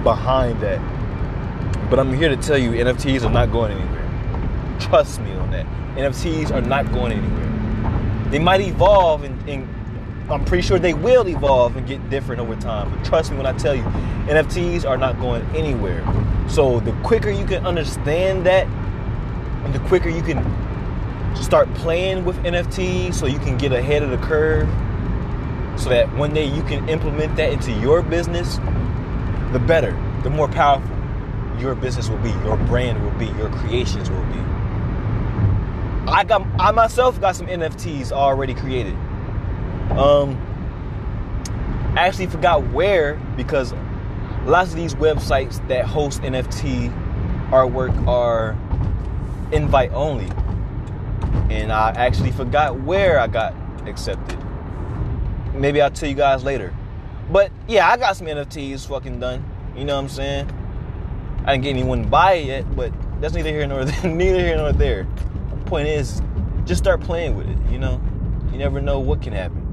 behind 0.03 0.59
that. 0.61 0.79
But 1.89 1.99
I'm 1.99 2.13
here 2.13 2.29
to 2.29 2.37
tell 2.37 2.57
you 2.57 2.71
NFTs 2.71 3.23
are 3.23 3.31
not 3.31 3.51
going 3.51 3.71
anywhere. 3.71 3.96
Trust 4.79 5.21
me 5.21 5.31
on 5.33 5.51
that. 5.51 5.65
NFTs 5.95 6.51
are 6.51 6.61
not 6.61 6.91
going 6.91 7.13
anywhere. 7.13 8.29
They 8.29 8.39
might 8.39 8.61
evolve 8.61 9.23
and, 9.23 9.49
and 9.49 9.67
I'm 10.29 10.43
pretty 10.43 10.61
sure 10.67 10.77
they 10.77 10.93
will 10.93 11.27
evolve 11.27 11.77
and 11.77 11.87
get 11.87 12.09
different 12.09 12.41
over 12.41 12.55
time. 12.57 12.93
But 12.93 13.05
trust 13.05 13.31
me 13.31 13.37
when 13.37 13.45
I 13.45 13.53
tell 13.53 13.73
you, 13.73 13.83
NFTs 14.27 14.85
are 14.85 14.97
not 14.97 15.19
going 15.19 15.41
anywhere. 15.55 16.03
So 16.49 16.81
the 16.81 16.91
quicker 17.03 17.29
you 17.29 17.45
can 17.45 17.65
understand 17.65 18.45
that, 18.45 18.67
and 18.67 19.73
the 19.73 19.79
quicker 19.87 20.09
you 20.09 20.21
can 20.21 20.43
start 21.35 21.73
playing 21.75 22.25
with 22.25 22.35
NFTs 22.43 23.13
so 23.13 23.25
you 23.25 23.39
can 23.39 23.57
get 23.57 23.71
ahead 23.71 24.03
of 24.03 24.09
the 24.09 24.17
curve, 24.17 24.67
so 25.79 25.89
that 25.89 26.13
one 26.15 26.33
day 26.33 26.45
you 26.45 26.63
can 26.63 26.89
implement 26.89 27.35
that 27.37 27.53
into 27.53 27.71
your 27.79 28.01
business, 28.01 28.57
the 29.53 29.59
better, 29.65 29.91
the 30.23 30.29
more 30.29 30.47
powerful 30.47 30.97
your 31.59 31.73
business 31.73 32.09
will 32.09 32.17
be, 32.17 32.29
your 32.43 32.57
brand 32.57 33.03
will 33.03 33.17
be, 33.17 33.25
your 33.37 33.49
creations 33.49 34.09
will 34.09 34.23
be. 34.25 34.56
I 36.07 36.23
got 36.23 36.47
I 36.59 36.71
myself 36.71 37.19
got 37.19 37.35
some 37.35 37.47
NFTs 37.47 38.11
already 38.11 38.53
created. 38.53 38.93
Um, 39.91 40.41
I 41.97 42.07
actually 42.07 42.27
forgot 42.27 42.65
where 42.71 43.15
because 43.35 43.73
lots 44.45 44.69
of 44.69 44.77
these 44.77 44.95
websites 44.95 45.65
that 45.67 45.85
host 45.85 46.21
NFT 46.21 46.93
artwork 47.49 48.07
are 48.07 48.51
invite 49.51 49.91
only. 49.91 50.29
And 51.53 51.71
I 51.71 51.91
actually 51.91 52.31
forgot 52.31 52.79
where 52.81 53.19
I 53.19 53.27
got 53.27 53.53
accepted. 53.85 54.39
Maybe 55.53 55.81
I'll 55.81 55.91
tell 55.91 56.09
you 56.09 56.15
guys 56.15 56.43
later. 56.43 56.73
But 57.31 57.51
yeah, 57.67 57.89
I 57.89 57.97
got 57.97 58.15
some 58.15 58.27
NFTs 58.27 58.87
fucking 58.87 59.19
done. 59.19 59.43
You 59.75 59.83
know 59.83 59.95
what 59.95 60.03
I'm 60.03 60.09
saying? 60.09 60.49
I 61.45 61.53
didn't 61.53 61.63
get 61.63 61.69
anyone 61.71 62.03
to 62.03 62.07
buy 62.09 62.33
it 62.33 62.45
yet, 62.45 62.75
but 62.75 62.93
that's 63.21 63.33
neither 63.33 63.49
here 63.49 63.67
nor 63.67 63.85
there. 63.85 64.09
neither 64.11 64.39
here 64.39 64.57
nor 64.57 64.71
there. 64.71 65.07
Point 65.67 65.87
is, 65.89 66.21
just 66.65 66.81
start 66.81 67.01
playing 67.01 67.35
with 67.35 67.47
it. 67.47 67.57
You 67.69 67.77
know, 67.77 68.01
you 68.51 68.57
never 68.57 68.81
know 68.81 68.99
what 68.99 69.21
can 69.21 69.33
happen. 69.33 69.63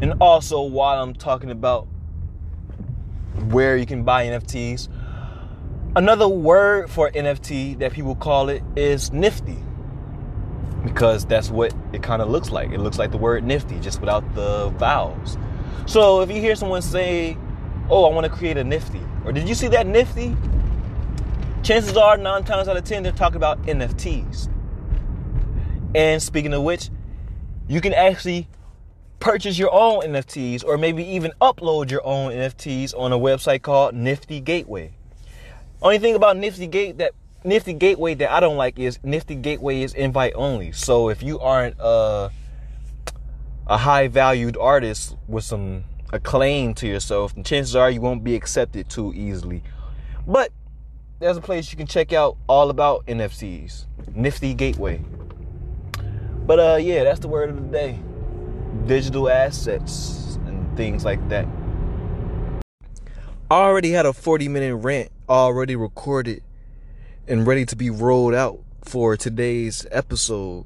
And 0.00 0.14
also, 0.20 0.62
while 0.62 1.02
I'm 1.02 1.12
talking 1.12 1.50
about 1.50 1.88
where 3.48 3.76
you 3.76 3.84
can 3.84 4.04
buy 4.04 4.26
NFTs, 4.26 4.88
another 5.96 6.28
word 6.28 6.88
for 6.88 7.10
NFT 7.10 7.80
that 7.80 7.92
people 7.92 8.14
call 8.14 8.48
it 8.48 8.62
is 8.76 9.12
nifty. 9.12 9.58
Because 10.84 11.26
that's 11.26 11.50
what 11.50 11.74
it 11.92 12.02
kind 12.04 12.22
of 12.22 12.30
looks 12.30 12.50
like. 12.50 12.70
It 12.70 12.78
looks 12.78 12.98
like 12.98 13.10
the 13.10 13.18
word 13.18 13.42
nifty, 13.42 13.80
just 13.80 14.00
without 14.00 14.34
the 14.36 14.70
vowels. 14.78 15.36
So 15.86 16.20
if 16.20 16.30
you 16.30 16.40
hear 16.40 16.54
someone 16.54 16.82
say, 16.82 17.36
Oh, 17.90 18.04
I 18.04 18.14
want 18.14 18.24
to 18.26 18.30
create 18.30 18.56
a 18.56 18.64
nifty, 18.64 19.00
or 19.24 19.32
did 19.32 19.48
you 19.48 19.54
see 19.54 19.66
that 19.68 19.86
nifty? 19.86 20.36
Chances 21.62 21.96
are, 21.96 22.16
nine 22.16 22.44
times 22.44 22.68
out 22.68 22.76
of 22.76 22.84
ten, 22.84 23.02
they're 23.02 23.12
talking 23.12 23.36
about 23.36 23.62
NFTs. 23.64 24.48
And 25.94 26.22
speaking 26.22 26.52
of 26.54 26.62
which, 26.62 26.90
you 27.66 27.80
can 27.80 27.92
actually 27.92 28.48
purchase 29.20 29.58
your 29.58 29.72
own 29.72 30.02
NFTs 30.02 30.64
or 30.64 30.78
maybe 30.78 31.04
even 31.04 31.32
upload 31.40 31.90
your 31.90 32.06
own 32.06 32.32
NFTs 32.32 32.98
on 32.98 33.12
a 33.12 33.18
website 33.18 33.62
called 33.62 33.94
Nifty 33.94 34.40
Gateway. 34.40 34.92
Only 35.82 35.98
thing 35.98 36.14
about 36.14 36.36
Nifty 36.36 36.66
Gate 36.66 36.98
that 36.98 37.12
Nifty 37.44 37.72
Gateway 37.72 38.14
that 38.14 38.30
I 38.30 38.40
don't 38.40 38.56
like 38.56 38.78
is 38.78 38.98
Nifty 39.02 39.34
Gateway 39.34 39.82
is 39.82 39.94
invite 39.94 40.34
only. 40.34 40.72
So 40.72 41.08
if 41.08 41.22
you 41.22 41.38
aren't 41.40 41.76
a 41.78 42.30
a 43.66 43.76
high 43.76 44.08
valued 44.08 44.56
artist 44.56 45.14
with 45.26 45.44
some 45.44 45.84
acclaim 46.10 46.74
to 46.74 46.86
yourself, 46.86 47.34
chances 47.44 47.76
are 47.76 47.90
you 47.90 48.00
won't 48.00 48.24
be 48.24 48.34
accepted 48.34 48.88
too 48.88 49.12
easily. 49.14 49.62
But 50.26 50.52
there's 51.18 51.36
a 51.36 51.40
place 51.40 51.70
you 51.70 51.76
can 51.76 51.86
check 51.86 52.12
out 52.12 52.36
all 52.46 52.70
about 52.70 53.06
NFTs. 53.06 53.86
Nifty 54.14 54.54
Gateway. 54.54 55.04
But 56.46 56.58
uh 56.58 56.76
yeah, 56.76 57.04
that's 57.04 57.20
the 57.20 57.28
word 57.28 57.50
of 57.50 57.56
the 57.56 57.68
day 57.68 58.00
digital 58.86 59.28
assets 59.28 60.38
and 60.46 60.76
things 60.76 61.04
like 61.04 61.26
that. 61.28 61.46
I 63.50 63.54
already 63.54 63.90
had 63.90 64.06
a 64.06 64.12
40 64.12 64.48
minute 64.48 64.76
rant 64.76 65.10
already 65.28 65.76
recorded 65.76 66.42
and 67.26 67.46
ready 67.46 67.66
to 67.66 67.76
be 67.76 67.90
rolled 67.90 68.34
out 68.34 68.60
for 68.82 69.16
today's 69.16 69.86
episode. 69.90 70.64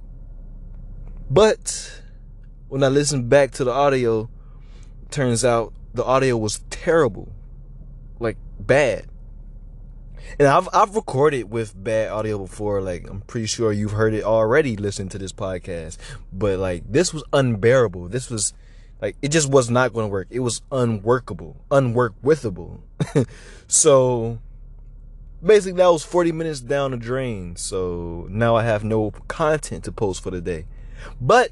But 1.30 2.02
when 2.68 2.85
I 2.85 2.88
listened 2.88 3.28
back 3.28 3.50
to 3.52 3.64
the 3.64 3.73
audio, 3.73 4.30
turns 5.11 5.44
out 5.44 5.73
the 5.94 6.04
audio 6.04 6.37
was 6.37 6.61
terrible. 6.71 7.32
Like 8.21 8.37
bad. 8.61 9.06
And 10.38 10.49
I've 10.49 10.69
I've 10.73 10.95
recorded 10.95 11.50
with 11.50 11.73
bad 11.83 12.11
audio 12.11 12.38
before. 12.38 12.81
Like 12.81 13.09
I'm 13.09 13.21
pretty 13.23 13.47
sure 13.47 13.73
you've 13.73 13.93
heard 13.93 14.14
it 14.14 14.25
already. 14.25 14.76
Listen 14.76 15.09
to 15.11 15.19
this 15.19 15.33
podcast, 15.33 15.99
but 16.33 16.59
like 16.59 16.85
this 16.91 17.12
was 17.12 17.25
unbearable. 17.33 18.09
This 18.09 18.31
was 18.31 18.55
Like 19.00 19.17
it 19.23 19.29
just 19.29 19.50
was 19.50 19.71
not 19.71 19.93
going 19.93 20.07
to 20.07 20.12
work. 20.12 20.29
It 20.31 20.41
was 20.41 20.62
unworkable, 20.71 21.64
unwork 21.71 22.14
withable. 22.23 22.81
so 23.67 24.38
basically 25.45 25.79
that 25.79 25.88
was 25.88 26.05
40 26.05 26.33
minutes 26.33 26.61
down 26.61 26.93
the 26.93 26.97
drain. 26.97 27.57
So 27.57 28.26
now 28.31 28.57
I 28.57 28.64
have 28.64 28.85
no 28.85 29.11
content 29.29 29.85
to 29.85 29.93
post 29.93 30.23
for 30.23 30.31
the 30.31 30.41
day. 30.41 30.67
But 31.21 31.50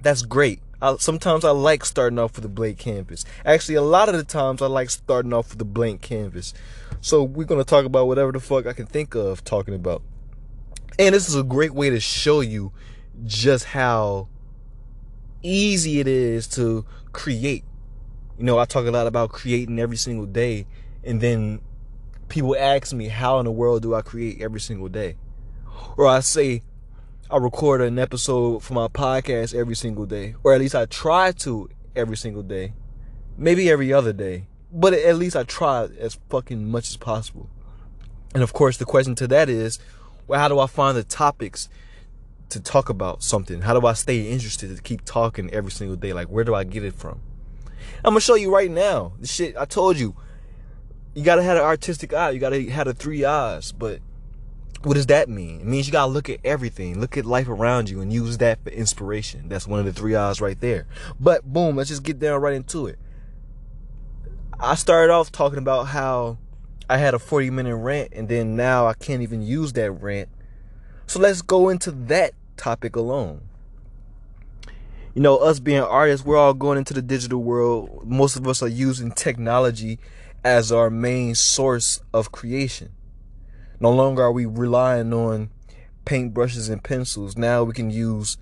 that's 0.00 0.22
great. 0.22 0.60
I, 0.80 0.96
sometimes 0.96 1.44
I 1.44 1.50
like 1.50 1.84
starting 1.84 2.18
off 2.18 2.36
with 2.36 2.44
a 2.44 2.48
blank 2.48 2.78
canvas. 2.78 3.24
Actually, 3.44 3.76
a 3.76 3.82
lot 3.82 4.08
of 4.08 4.16
the 4.16 4.24
times 4.24 4.60
I 4.60 4.66
like 4.66 4.90
starting 4.90 5.32
off 5.32 5.52
with 5.52 5.60
a 5.60 5.64
blank 5.64 6.02
canvas. 6.02 6.52
So 7.04 7.24
we're 7.24 7.46
gonna 7.46 7.64
talk 7.64 7.84
about 7.84 8.06
whatever 8.06 8.30
the 8.30 8.38
fuck 8.38 8.64
I 8.64 8.72
can 8.72 8.86
think 8.86 9.16
of 9.16 9.42
talking 9.42 9.74
about. 9.74 10.02
And 11.00 11.12
this 11.16 11.28
is 11.28 11.34
a 11.34 11.42
great 11.42 11.74
way 11.74 11.90
to 11.90 11.98
show 11.98 12.42
you 12.42 12.72
just 13.24 13.64
how 13.64 14.28
easy 15.42 15.98
it 15.98 16.06
is 16.06 16.46
to 16.48 16.86
create. 17.10 17.64
You 18.38 18.44
know, 18.44 18.56
I 18.56 18.66
talk 18.66 18.86
a 18.86 18.92
lot 18.92 19.08
about 19.08 19.30
creating 19.30 19.80
every 19.80 19.96
single 19.96 20.26
day, 20.26 20.68
and 21.02 21.20
then 21.20 21.60
people 22.28 22.54
ask 22.56 22.92
me, 22.92 23.08
how 23.08 23.40
in 23.40 23.46
the 23.46 23.52
world 23.52 23.82
do 23.82 23.96
I 23.96 24.02
create 24.02 24.40
every 24.40 24.60
single 24.60 24.88
day? 24.88 25.16
Or 25.96 26.06
I 26.06 26.20
say, 26.20 26.62
I 27.28 27.38
record 27.38 27.80
an 27.80 27.98
episode 27.98 28.62
for 28.62 28.74
my 28.74 28.86
podcast 28.86 29.56
every 29.56 29.74
single 29.74 30.06
day, 30.06 30.36
or 30.44 30.54
at 30.54 30.60
least 30.60 30.76
I 30.76 30.86
try 30.86 31.32
to 31.32 31.68
every 31.96 32.16
single 32.16 32.44
day, 32.44 32.74
maybe 33.36 33.68
every 33.68 33.92
other 33.92 34.12
day, 34.12 34.46
but 34.72 34.94
at 34.94 35.16
least 35.16 35.36
I 35.36 35.42
try 35.42 35.84
as 35.98 36.18
fucking 36.30 36.70
much 36.70 36.88
as 36.88 36.96
possible. 36.96 37.48
And 38.34 38.42
of 38.42 38.52
course, 38.52 38.78
the 38.78 38.84
question 38.84 39.14
to 39.16 39.26
that 39.28 39.48
is, 39.48 39.78
well, 40.26 40.40
how 40.40 40.48
do 40.48 40.58
I 40.58 40.66
find 40.66 40.96
the 40.96 41.04
topics 41.04 41.68
to 42.48 42.60
talk 42.60 42.88
about 42.88 43.22
something? 43.22 43.62
How 43.62 43.78
do 43.78 43.86
I 43.86 43.92
stay 43.92 44.30
interested 44.30 44.74
to 44.74 44.82
keep 44.82 45.04
talking 45.04 45.50
every 45.50 45.70
single 45.70 45.96
day? 45.96 46.12
Like, 46.12 46.28
where 46.28 46.44
do 46.44 46.54
I 46.54 46.64
get 46.64 46.84
it 46.84 46.94
from? 46.94 47.20
I'm 48.04 48.12
gonna 48.12 48.20
show 48.20 48.34
you 48.34 48.52
right 48.52 48.70
now. 48.70 49.12
The 49.20 49.26
shit 49.26 49.56
I 49.56 49.64
told 49.64 49.98
you. 49.98 50.16
You 51.14 51.22
gotta 51.22 51.42
have 51.42 51.58
an 51.58 51.62
artistic 51.62 52.14
eye. 52.14 52.30
You 52.30 52.40
gotta 52.40 52.62
have 52.70 52.86
the 52.86 52.94
three 52.94 53.24
eyes. 53.24 53.72
But 53.72 54.00
what 54.82 54.94
does 54.94 55.06
that 55.06 55.28
mean? 55.28 55.60
It 55.60 55.66
means 55.66 55.86
you 55.86 55.92
gotta 55.92 56.10
look 56.10 56.30
at 56.30 56.40
everything, 56.42 56.98
look 56.98 57.18
at 57.18 57.26
life 57.26 57.48
around 57.48 57.90
you, 57.90 58.00
and 58.00 58.10
use 58.12 58.38
that 58.38 58.64
for 58.64 58.70
inspiration. 58.70 59.48
That's 59.48 59.66
one 59.66 59.78
of 59.78 59.84
the 59.84 59.92
three 59.92 60.14
eyes 60.14 60.40
right 60.40 60.58
there. 60.58 60.86
But 61.20 61.44
boom, 61.44 61.76
let's 61.76 61.90
just 61.90 62.02
get 62.02 62.18
down 62.18 62.40
right 62.40 62.54
into 62.54 62.86
it. 62.86 62.98
I 64.64 64.76
started 64.76 65.12
off 65.12 65.32
talking 65.32 65.58
about 65.58 65.88
how 65.88 66.38
I 66.88 66.96
had 66.96 67.14
a 67.14 67.18
40 67.18 67.50
minute 67.50 67.74
rant, 67.74 68.12
and 68.12 68.28
then 68.28 68.54
now 68.54 68.86
I 68.86 68.94
can't 68.94 69.20
even 69.20 69.42
use 69.42 69.72
that 69.72 69.90
rant. 69.90 70.28
So 71.08 71.18
let's 71.18 71.42
go 71.42 71.68
into 71.68 71.90
that 71.90 72.32
topic 72.56 72.94
alone. 72.94 73.40
You 75.14 75.20
know, 75.20 75.36
us 75.38 75.58
being 75.58 75.80
artists, 75.80 76.24
we're 76.24 76.36
all 76.38 76.54
going 76.54 76.78
into 76.78 76.94
the 76.94 77.02
digital 77.02 77.42
world. 77.42 78.06
Most 78.06 78.36
of 78.36 78.46
us 78.46 78.62
are 78.62 78.68
using 78.68 79.10
technology 79.10 79.98
as 80.44 80.70
our 80.70 80.90
main 80.90 81.34
source 81.34 82.00
of 82.14 82.30
creation. 82.30 82.92
No 83.80 83.90
longer 83.90 84.22
are 84.22 84.32
we 84.32 84.46
relying 84.46 85.12
on 85.12 85.50
paintbrushes 86.06 86.70
and 86.70 86.84
pencils. 86.84 87.36
Now 87.36 87.64
we 87.64 87.72
can 87.72 87.90
use 87.90 88.38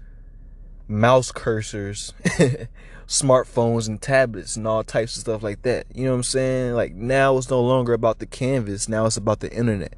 mouse 0.87 1.33
cursors, 1.33 2.13
smartphones 3.11 3.89
and 3.89 4.01
tablets 4.01 4.55
and 4.55 4.69
all 4.69 4.85
types 4.85 5.17
of 5.17 5.23
stuff 5.23 5.43
like 5.43 5.63
that. 5.63 5.85
You 5.93 6.05
know 6.05 6.13
what 6.13 6.19
I'm 6.19 6.23
saying? 6.23 6.75
Like 6.75 6.95
now 6.95 7.37
it's 7.37 7.51
no 7.51 7.61
longer 7.61 7.93
about 7.93 8.21
the 8.21 8.27
canvas, 8.27 8.89
now 8.89 9.05
it's 9.05 9.17
about 9.17 9.41
the 9.41 9.53
internet. 9.53 9.95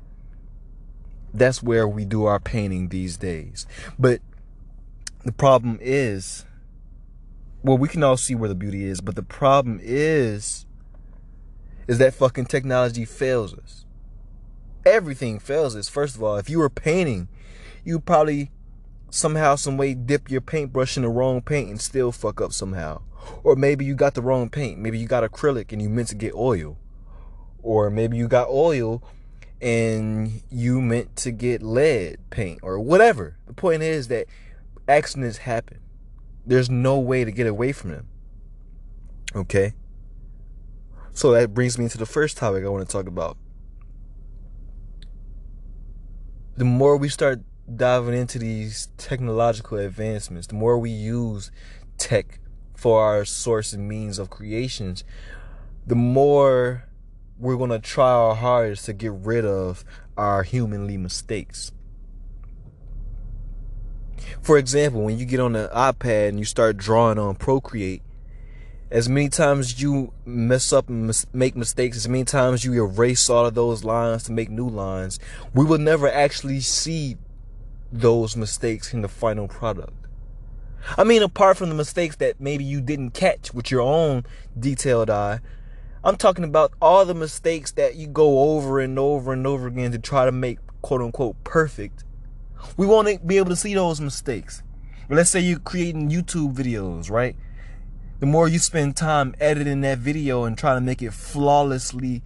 That's 1.34 1.62
where 1.62 1.86
we 1.86 2.06
do 2.06 2.24
our 2.24 2.40
painting 2.40 2.88
these 2.88 3.18
days. 3.18 3.66
But 3.98 4.22
the 5.24 5.32
problem 5.32 5.78
is 5.82 6.46
well, 7.62 7.78
we 7.78 7.86
can 7.86 8.02
all 8.02 8.16
see 8.16 8.34
where 8.34 8.48
the 8.48 8.56
beauty 8.56 8.84
is, 8.84 9.00
but 9.02 9.14
the 9.14 9.22
problem 9.22 9.78
is 9.82 10.64
is 11.86 11.98
that 11.98 12.14
fucking 12.14 12.46
technology 12.46 13.04
fails 13.04 13.52
us. 13.52 13.84
Everything 14.86 15.38
fails 15.38 15.76
us. 15.76 15.88
First 15.88 16.16
of 16.16 16.22
all, 16.22 16.38
if 16.38 16.48
you 16.48 16.58
were 16.58 16.70
painting, 16.70 17.28
you 17.84 18.00
probably 18.00 18.50
somehow, 19.14 19.54
some 19.56 19.76
way 19.76 19.94
dip 19.94 20.30
your 20.30 20.40
paintbrush 20.40 20.96
in 20.96 21.02
the 21.02 21.08
wrong 21.08 21.42
paint 21.42 21.70
and 21.70 21.80
still 21.80 22.12
fuck 22.12 22.40
up 22.40 22.52
somehow. 22.52 23.02
Or 23.44 23.54
maybe 23.54 23.84
you 23.84 23.94
got 23.94 24.14
the 24.14 24.22
wrong 24.22 24.48
paint. 24.48 24.78
Maybe 24.78 24.98
you 24.98 25.06
got 25.06 25.22
acrylic 25.22 25.72
and 25.72 25.80
you 25.80 25.88
meant 25.88 26.08
to 26.08 26.14
get 26.14 26.34
oil. 26.34 26.78
Or 27.62 27.90
maybe 27.90 28.16
you 28.16 28.26
got 28.26 28.48
oil 28.48 29.02
and 29.60 30.42
you 30.50 30.80
meant 30.80 31.14
to 31.16 31.30
get 31.30 31.62
lead 31.62 32.18
paint 32.30 32.60
or 32.62 32.80
whatever. 32.80 33.36
The 33.46 33.52
point 33.52 33.82
is 33.82 34.08
that 34.08 34.26
accidents 34.88 35.38
happen. 35.38 35.78
There's 36.44 36.68
no 36.68 36.98
way 36.98 37.24
to 37.24 37.30
get 37.30 37.46
away 37.46 37.70
from 37.72 37.90
them. 37.90 38.08
Okay? 39.36 39.74
So 41.12 41.30
that 41.32 41.54
brings 41.54 41.78
me 41.78 41.88
to 41.88 41.98
the 41.98 42.06
first 42.06 42.36
topic 42.36 42.64
I 42.64 42.68
want 42.68 42.88
to 42.88 42.92
talk 42.92 43.06
about. 43.06 43.36
The 46.56 46.64
more 46.64 46.96
we 46.96 47.08
start 47.08 47.40
diving 47.76 48.14
into 48.14 48.38
these 48.38 48.88
technological 48.96 49.78
advancements, 49.78 50.46
the 50.46 50.54
more 50.54 50.78
we 50.78 50.90
use 50.90 51.50
tech 51.98 52.38
for 52.76 53.02
our 53.02 53.24
source 53.24 53.72
and 53.72 53.88
means 53.88 54.18
of 54.18 54.30
creations, 54.30 55.04
the 55.86 55.94
more 55.94 56.88
we're 57.38 57.56
going 57.56 57.70
to 57.70 57.78
try 57.78 58.10
our 58.10 58.34
hardest 58.34 58.86
to 58.86 58.92
get 58.92 59.12
rid 59.12 59.44
of 59.44 59.84
our 60.16 60.42
humanly 60.42 60.96
mistakes. 60.96 61.72
For 64.40 64.58
example, 64.58 65.02
when 65.02 65.18
you 65.18 65.24
get 65.24 65.40
on 65.40 65.52
the 65.52 65.70
iPad 65.74 66.30
and 66.30 66.38
you 66.38 66.44
start 66.44 66.76
drawing 66.76 67.18
on 67.18 67.34
Procreate, 67.34 68.02
as 68.90 69.08
many 69.08 69.28
times 69.28 69.80
you 69.80 70.12
mess 70.24 70.72
up 70.72 70.88
and 70.88 71.06
mis- 71.06 71.26
make 71.32 71.56
mistakes, 71.56 71.96
as 71.96 72.08
many 72.08 72.24
times 72.24 72.64
you 72.64 72.74
erase 72.74 73.30
all 73.30 73.46
of 73.46 73.54
those 73.54 73.84
lines 73.84 74.24
to 74.24 74.32
make 74.32 74.50
new 74.50 74.68
lines, 74.68 75.18
we 75.54 75.64
will 75.64 75.78
never 75.78 76.10
actually 76.10 76.60
see 76.60 77.16
those 77.92 78.36
mistakes 78.36 78.92
in 78.92 79.02
the 79.02 79.08
final 79.08 79.48
product. 79.48 79.92
I 80.96 81.04
mean, 81.04 81.22
apart 81.22 81.56
from 81.56 81.68
the 81.68 81.74
mistakes 81.74 82.16
that 82.16 82.40
maybe 82.40 82.64
you 82.64 82.80
didn't 82.80 83.10
catch 83.10 83.54
with 83.54 83.70
your 83.70 83.82
own 83.82 84.24
detailed 84.58 85.10
eye, 85.10 85.40
I'm 86.02 86.16
talking 86.16 86.44
about 86.44 86.72
all 86.82 87.04
the 87.04 87.14
mistakes 87.14 87.70
that 87.72 87.94
you 87.94 88.08
go 88.08 88.56
over 88.56 88.80
and 88.80 88.98
over 88.98 89.32
and 89.32 89.46
over 89.46 89.68
again 89.68 89.92
to 89.92 89.98
try 89.98 90.24
to 90.24 90.32
make 90.32 90.58
quote 90.80 91.00
unquote 91.00 91.44
perfect. 91.44 92.04
We 92.76 92.86
won't 92.86 93.26
be 93.26 93.38
able 93.38 93.50
to 93.50 93.56
see 93.56 93.74
those 93.74 94.00
mistakes. 94.00 94.62
Let's 95.08 95.30
say 95.30 95.40
you're 95.40 95.58
creating 95.58 96.10
YouTube 96.10 96.54
videos, 96.54 97.10
right? 97.10 97.36
the 98.22 98.26
more 98.26 98.46
you 98.46 98.60
spend 98.60 98.96
time 98.96 99.34
editing 99.40 99.80
that 99.80 99.98
video 99.98 100.44
and 100.44 100.56
trying 100.56 100.76
to 100.76 100.80
make 100.80 101.02
it 101.02 101.12
flawlessly 101.12 102.22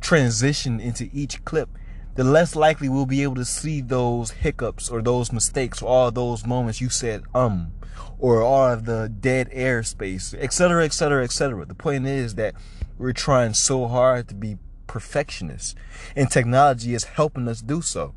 transition 0.00 0.80
into 0.80 1.08
each 1.12 1.44
clip, 1.44 1.68
the 2.14 2.24
less 2.24 2.54
likely 2.54 2.88
we'll 2.88 3.06
be 3.06 3.22
able 3.22 3.36
to 3.36 3.44
see 3.44 3.80
those 3.80 4.30
hiccups 4.30 4.88
or 4.88 5.02
those 5.02 5.32
mistakes 5.32 5.80
or 5.82 5.88
all 5.88 6.10
those 6.10 6.46
moments 6.46 6.80
you 6.80 6.88
said 6.88 7.22
um 7.34 7.72
or 8.18 8.40
all 8.42 8.70
of 8.70 8.84
the 8.84 9.12
dead 9.20 9.48
air 9.50 9.82
space, 9.82 10.32
etc., 10.38 10.84
etc., 10.84 11.24
etc. 11.24 11.66
The 11.66 11.74
point 11.74 12.06
is 12.06 12.36
that 12.36 12.54
we're 12.96 13.12
trying 13.12 13.52
so 13.52 13.88
hard 13.88 14.28
to 14.28 14.34
be 14.34 14.58
perfectionists, 14.86 15.74
and 16.14 16.30
technology 16.30 16.94
is 16.94 17.04
helping 17.04 17.48
us 17.48 17.60
do 17.60 17.82
so. 17.82 18.14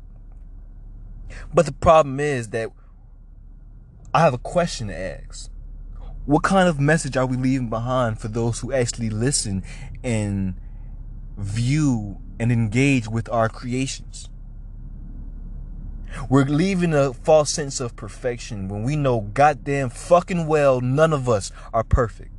But 1.52 1.66
the 1.66 1.72
problem 1.72 2.20
is 2.20 2.50
that 2.50 2.70
I 4.14 4.20
have 4.20 4.32
a 4.32 4.38
question 4.38 4.88
to 4.88 4.96
ask 4.96 5.50
what 6.24 6.42
kind 6.42 6.68
of 6.68 6.78
message 6.78 7.16
are 7.16 7.26
we 7.26 7.36
leaving 7.36 7.68
behind 7.68 8.20
for 8.20 8.28
those 8.28 8.60
who 8.60 8.72
actually 8.72 9.10
listen 9.10 9.64
and 10.02 10.54
view 11.36 12.18
and 12.38 12.52
engage 12.52 13.08
with 13.08 13.28
our 13.30 13.48
creations? 13.48 14.28
We're 16.30 16.44
leaving 16.44 16.94
a 16.94 17.12
false 17.12 17.52
sense 17.52 17.80
of 17.80 17.96
perfection 17.96 18.68
when 18.68 18.82
we 18.82 18.96
know 18.96 19.20
goddamn 19.20 19.90
fucking 19.90 20.46
well 20.46 20.80
none 20.80 21.12
of 21.12 21.28
us 21.28 21.52
are 21.72 21.84
perfect. 21.84 22.32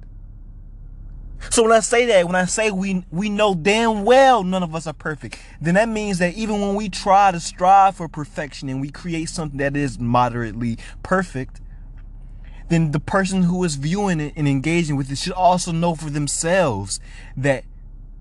So 1.49 1.63
when 1.63 1.71
I 1.71 1.81
say 1.81 2.05
that, 2.07 2.25
when 2.25 2.35
I 2.35 2.45
say 2.45 2.71
we 2.71 3.05
we 3.11 3.29
know 3.29 3.53
damn 3.53 4.03
well 4.03 4.43
none 4.43 4.63
of 4.63 4.73
us 4.73 4.87
are 4.87 4.93
perfect, 4.93 5.39
then 5.61 5.75
that 5.75 5.87
means 5.87 6.17
that 6.19 6.33
even 6.33 6.61
when 6.61 6.75
we 6.75 6.89
try 6.89 7.31
to 7.31 7.39
strive 7.39 7.95
for 7.95 8.07
perfection 8.07 8.69
and 8.69 8.81
we 8.81 8.89
create 8.89 9.29
something 9.29 9.59
that 9.59 9.77
is 9.77 9.99
moderately 9.99 10.77
perfect, 11.03 11.61
then 12.69 12.91
the 12.91 12.99
person 12.99 13.43
who 13.43 13.63
is 13.63 13.75
viewing 13.75 14.19
it 14.19 14.33
and 14.35 14.47
engaging 14.47 14.95
with 14.95 15.11
it 15.11 15.17
should 15.17 15.33
also 15.33 15.71
know 15.71 15.95
for 15.95 16.09
themselves 16.09 16.99
that 17.35 17.63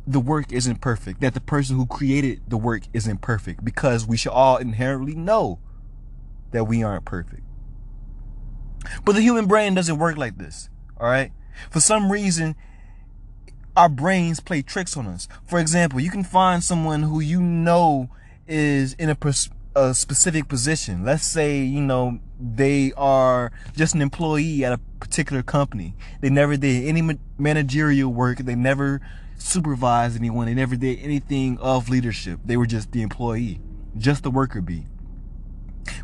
the 0.06 0.20
work 0.20 0.52
isn't 0.52 0.80
perfect, 0.80 1.20
that 1.20 1.34
the 1.34 1.40
person 1.40 1.76
who 1.76 1.86
created 1.86 2.42
the 2.48 2.56
work 2.56 2.82
isn't 2.92 3.20
perfect, 3.20 3.64
because 3.64 4.06
we 4.06 4.16
should 4.16 4.32
all 4.32 4.56
inherently 4.56 5.14
know 5.14 5.58
that 6.52 6.64
we 6.64 6.82
aren't 6.82 7.04
perfect. 7.04 7.42
But 9.04 9.16
the 9.16 9.22
human 9.22 9.46
brain 9.46 9.74
doesn't 9.74 9.98
work 9.98 10.16
like 10.16 10.38
this, 10.38 10.70
all 11.00 11.08
right? 11.08 11.32
For 11.70 11.80
some 11.80 12.12
reason, 12.12 12.54
our 13.76 13.88
brains 13.88 14.40
play 14.40 14.62
tricks 14.62 14.96
on 14.96 15.06
us. 15.06 15.28
For 15.44 15.58
example, 15.58 16.00
you 16.00 16.10
can 16.10 16.24
find 16.24 16.62
someone 16.62 17.02
who 17.02 17.20
you 17.20 17.40
know 17.40 18.08
is 18.46 18.94
in 18.94 19.10
a, 19.10 19.16
a 19.74 19.94
specific 19.94 20.48
position. 20.48 21.04
Let's 21.04 21.26
say, 21.26 21.62
you 21.62 21.80
know, 21.80 22.20
they 22.40 22.92
are 22.96 23.50
just 23.74 23.94
an 23.94 24.02
employee 24.02 24.64
at 24.64 24.72
a 24.72 24.78
particular 25.00 25.42
company. 25.42 25.94
They 26.20 26.30
never 26.30 26.56
did 26.56 26.86
any 26.86 27.02
ma- 27.02 27.14
managerial 27.38 28.12
work. 28.12 28.38
They 28.38 28.54
never 28.54 29.00
supervised 29.38 30.16
anyone. 30.16 30.46
They 30.46 30.54
never 30.54 30.76
did 30.76 30.98
anything 31.00 31.58
of 31.58 31.88
leadership. 31.88 32.40
They 32.44 32.56
were 32.56 32.66
just 32.66 32.92
the 32.92 33.02
employee, 33.02 33.60
just 33.96 34.22
the 34.22 34.30
worker 34.30 34.60
bee. 34.60 34.86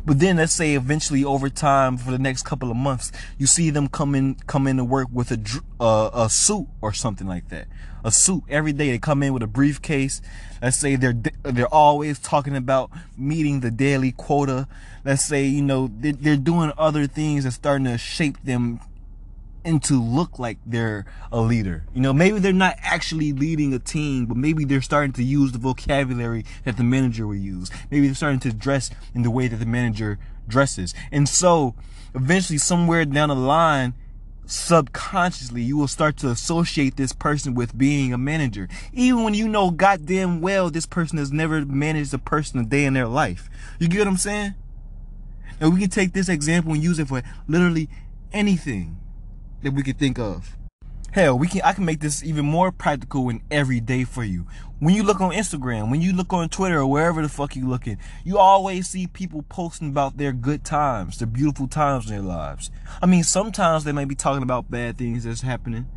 But 0.05 0.19
then 0.19 0.37
let's 0.37 0.53
say 0.53 0.75
eventually 0.75 1.23
over 1.23 1.49
time 1.49 1.97
for 1.97 2.11
the 2.11 2.19
next 2.19 2.43
couple 2.43 2.71
of 2.71 2.77
months, 2.77 3.11
you 3.37 3.47
see 3.47 3.69
them 3.69 3.87
come 3.87 4.15
in, 4.15 4.35
come 4.47 4.67
in 4.67 4.77
to 4.77 4.83
work 4.83 5.07
with 5.11 5.31
a, 5.31 5.61
uh, 5.79 6.09
a 6.13 6.29
suit 6.29 6.67
or 6.81 6.93
something 6.93 7.27
like 7.27 7.49
that. 7.49 7.67
A 8.05 8.11
suit 8.11 8.43
every 8.49 8.73
day. 8.73 8.91
They 8.91 8.99
come 8.99 9.23
in 9.23 9.33
with 9.33 9.43
a 9.43 9.47
briefcase. 9.47 10.21
Let's 10.61 10.77
say 10.77 10.95
they're, 10.95 11.15
they're 11.43 11.73
always 11.73 12.19
talking 12.19 12.55
about 12.55 12.91
meeting 13.17 13.61
the 13.61 13.71
daily 13.71 14.11
quota. 14.11 14.67
Let's 15.05 15.23
say, 15.23 15.45
you 15.45 15.61
know, 15.61 15.89
they're 15.91 16.35
doing 16.35 16.73
other 16.77 17.07
things 17.07 17.45
that's 17.45 17.55
starting 17.55 17.85
to 17.85 17.97
shape 17.97 18.43
them 18.43 18.79
and 19.65 19.83
to 19.83 20.01
look 20.01 20.39
like 20.39 20.57
they're 20.65 21.05
a 21.31 21.39
leader. 21.41 21.85
You 21.93 22.01
know, 22.01 22.13
maybe 22.13 22.39
they're 22.39 22.53
not 22.53 22.75
actually 22.81 23.31
leading 23.33 23.73
a 23.73 23.79
team, 23.79 24.25
but 24.25 24.37
maybe 24.37 24.65
they're 24.65 24.81
starting 24.81 25.13
to 25.13 25.23
use 25.23 25.51
the 25.51 25.57
vocabulary 25.57 26.45
that 26.65 26.77
the 26.77 26.83
manager 26.83 27.27
would 27.27 27.39
use. 27.39 27.71
Maybe 27.89 28.07
they're 28.07 28.15
starting 28.15 28.39
to 28.41 28.53
dress 28.53 28.89
in 29.13 29.23
the 29.23 29.31
way 29.31 29.47
that 29.47 29.57
the 29.57 29.65
manager 29.65 30.19
dresses. 30.47 30.93
And 31.11 31.27
so 31.27 31.75
eventually 32.13 32.57
somewhere 32.57 33.05
down 33.05 33.29
the 33.29 33.35
line, 33.35 33.93
subconsciously 34.45 35.61
you 35.61 35.77
will 35.77 35.87
start 35.87 36.17
to 36.17 36.29
associate 36.29 36.97
this 36.97 37.13
person 37.13 37.53
with 37.53 37.77
being 37.77 38.11
a 38.11 38.17
manager 38.17 38.67
even 38.91 39.23
when 39.23 39.33
you 39.33 39.47
know 39.47 39.71
goddamn 39.71 40.41
well 40.41 40.69
this 40.69 40.85
person 40.85 41.17
has 41.17 41.31
never 41.31 41.65
managed 41.65 42.13
a 42.13 42.17
person 42.17 42.59
a 42.59 42.65
day 42.65 42.83
in 42.83 42.93
their 42.93 43.07
life 43.07 43.49
you 43.79 43.87
get 43.87 43.99
what 43.99 44.07
i'm 44.07 44.17
saying 44.17 44.53
and 45.61 45.73
we 45.73 45.79
can 45.79 45.89
take 45.89 46.11
this 46.11 46.27
example 46.27 46.73
and 46.73 46.83
use 46.83 46.99
it 46.99 47.07
for 47.07 47.23
literally 47.47 47.87
anything 48.33 48.97
that 49.63 49.73
we 49.73 49.83
could 49.83 49.97
think 49.97 50.19
of. 50.19 50.57
Hell, 51.11 51.37
we 51.37 51.47
can 51.47 51.61
I 51.61 51.73
can 51.73 51.85
make 51.85 51.99
this 51.99 52.23
even 52.23 52.43
more 52.43 52.71
practical 52.71 53.29
and 53.29 53.41
everyday 53.51 54.03
for 54.03 54.23
you. 54.23 54.47
When 54.79 54.95
you 54.95 55.03
look 55.03 55.21
on 55.21 55.31
Instagram, 55.31 55.91
when 55.91 56.01
you 56.01 56.11
look 56.11 56.33
on 56.33 56.49
Twitter 56.49 56.79
or 56.79 56.87
wherever 56.87 57.21
the 57.21 57.29
fuck 57.29 57.55
you 57.55 57.67
looking, 57.67 57.99
you 58.23 58.39
always 58.39 58.87
see 58.87 59.05
people 59.05 59.43
posting 59.43 59.89
about 59.89 60.17
their 60.17 60.31
good 60.31 60.63
times, 60.63 61.19
their 61.19 61.27
beautiful 61.27 61.67
times 61.67 62.09
in 62.09 62.11
their 62.13 62.21
lives. 62.21 62.71
I 62.99 63.05
mean, 63.05 63.23
sometimes 63.23 63.83
they 63.83 63.91
might 63.91 64.07
be 64.07 64.15
talking 64.15 64.41
about 64.41 64.71
bad 64.71 64.97
things 64.97 65.23
that's 65.23 65.41
happening. 65.41 65.87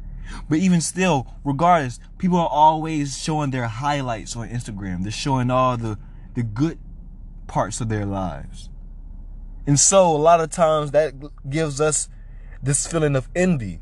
But 0.50 0.58
even 0.58 0.82
still, 0.82 1.34
regardless, 1.44 1.98
people 2.18 2.38
are 2.38 2.48
always 2.48 3.16
showing 3.16 3.52
their 3.52 3.68
highlights 3.68 4.36
on 4.36 4.50
Instagram. 4.50 5.02
They're 5.02 5.12
showing 5.12 5.50
all 5.50 5.78
the 5.78 5.98
the 6.34 6.42
good 6.42 6.78
parts 7.46 7.80
of 7.80 7.88
their 7.88 8.04
lives. 8.04 8.68
And 9.66 9.80
so 9.80 10.14
a 10.14 10.18
lot 10.18 10.42
of 10.42 10.50
times 10.50 10.90
that 10.90 11.14
gives 11.48 11.80
us 11.80 12.10
this 12.66 12.86
feeling 12.86 13.14
of 13.14 13.28
envy. 13.34 13.80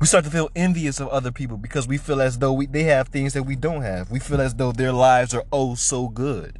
We 0.00 0.06
start 0.06 0.24
to 0.24 0.30
feel 0.30 0.50
envious 0.56 0.98
of 0.98 1.08
other 1.08 1.30
people 1.30 1.56
because 1.56 1.86
we 1.86 1.96
feel 1.96 2.20
as 2.20 2.38
though 2.38 2.52
we, 2.52 2.66
they 2.66 2.82
have 2.84 3.08
things 3.08 3.34
that 3.34 3.44
we 3.44 3.54
don't 3.54 3.82
have. 3.82 4.10
We 4.10 4.18
feel 4.18 4.40
as 4.40 4.54
though 4.54 4.72
their 4.72 4.92
lives 4.92 5.32
are 5.32 5.44
oh 5.52 5.76
so 5.76 6.08
good. 6.08 6.58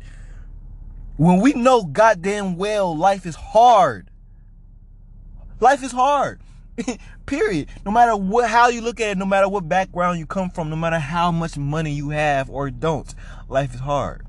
When 1.16 1.40
we 1.40 1.54
know 1.54 1.82
goddamn 1.82 2.56
well 2.56 2.96
life 2.96 3.26
is 3.26 3.34
hard. 3.34 4.10
Life 5.58 5.82
is 5.82 5.92
hard. 5.92 6.40
Period. 7.26 7.68
No 7.84 7.90
matter 7.90 8.16
what 8.16 8.48
how 8.48 8.68
you 8.68 8.80
look 8.80 9.00
at 9.00 9.10
it, 9.10 9.18
no 9.18 9.26
matter 9.26 9.48
what 9.48 9.68
background 9.68 10.20
you 10.20 10.26
come 10.26 10.50
from, 10.50 10.70
no 10.70 10.76
matter 10.76 11.00
how 11.00 11.32
much 11.32 11.58
money 11.58 11.92
you 11.92 12.10
have 12.10 12.48
or 12.48 12.70
don't, 12.70 13.12
life 13.48 13.74
is 13.74 13.80
hard. 13.80 14.24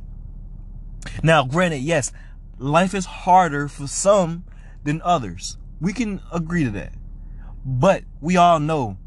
Now, 1.21 1.43
granted, 1.43 1.81
yes, 1.81 2.11
life 2.57 2.95
is 2.95 3.05
harder 3.05 3.67
for 3.67 3.87
some 3.87 4.45
than 4.83 5.01
others. 5.03 5.57
We 5.81 5.93
can 5.93 6.21
agree 6.31 6.63
to 6.63 6.69
that. 6.71 6.93
But 7.65 8.03
we 8.21 8.37
all 8.37 8.59
know 8.59 8.97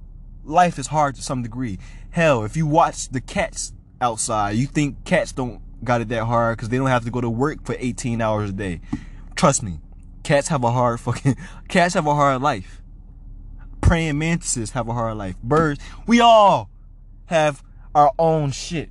life 0.44 0.78
is 0.78 0.88
hard 0.88 1.14
to 1.14 1.22
some 1.22 1.42
degree. 1.42 1.78
Hell, 2.10 2.44
if 2.44 2.56
you 2.56 2.66
watch 2.66 3.08
the 3.08 3.20
cats 3.20 3.72
outside, 4.00 4.56
you 4.56 4.66
think 4.66 5.04
cats 5.04 5.32
don't 5.32 5.62
got 5.84 6.00
it 6.00 6.08
that 6.08 6.24
hard 6.24 6.56
because 6.56 6.68
they 6.68 6.76
don't 6.76 6.88
have 6.88 7.04
to 7.04 7.10
go 7.10 7.20
to 7.20 7.30
work 7.30 7.64
for 7.64 7.76
18 7.78 8.20
hours 8.20 8.50
a 8.50 8.52
day. 8.52 8.80
Trust 9.36 9.62
me, 9.62 9.80
cats 10.22 10.48
have 10.48 10.64
a 10.64 10.70
hard 10.70 11.00
fucking, 11.00 11.36
cats 11.68 11.94
have 11.94 12.06
a 12.06 12.14
hard 12.14 12.42
life. 12.42 12.82
Praying 13.80 14.18
mantises 14.18 14.70
have 14.70 14.88
a 14.88 14.92
hard 14.92 15.16
life. 15.16 15.36
Birds, 15.42 15.80
we 16.06 16.20
all 16.20 16.70
have 17.26 17.62
our 17.94 18.12
own 18.18 18.50
shit. 18.50 18.90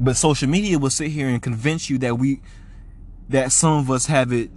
But 0.00 0.16
social 0.16 0.48
media 0.48 0.78
will 0.78 0.90
sit 0.90 1.10
here 1.10 1.28
and 1.28 1.42
convince 1.42 1.90
you 1.90 1.98
that 1.98 2.18
we, 2.18 2.40
that 3.28 3.52
some 3.52 3.78
of 3.78 3.90
us 3.90 4.06
have 4.06 4.32
it 4.32 4.50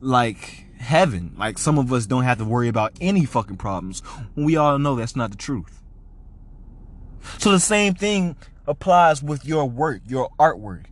like 0.00 0.67
heaven. 0.78 1.34
Like 1.36 1.58
some 1.58 1.78
of 1.78 1.92
us 1.92 2.06
don't 2.06 2.24
have 2.24 2.38
to 2.38 2.44
worry 2.44 2.68
about 2.68 2.92
any 3.00 3.24
fucking 3.24 3.56
problems. 3.56 4.02
We 4.36 4.56
all 4.56 4.78
know 4.78 4.96
that's 4.96 5.16
not 5.16 5.30
the 5.30 5.36
truth. 5.36 5.82
So 7.38 7.52
the 7.52 7.60
same 7.60 7.94
thing 7.94 8.36
applies 8.66 9.22
with 9.22 9.44
your 9.44 9.68
work, 9.68 10.02
your 10.06 10.30
artwork. 10.38 10.84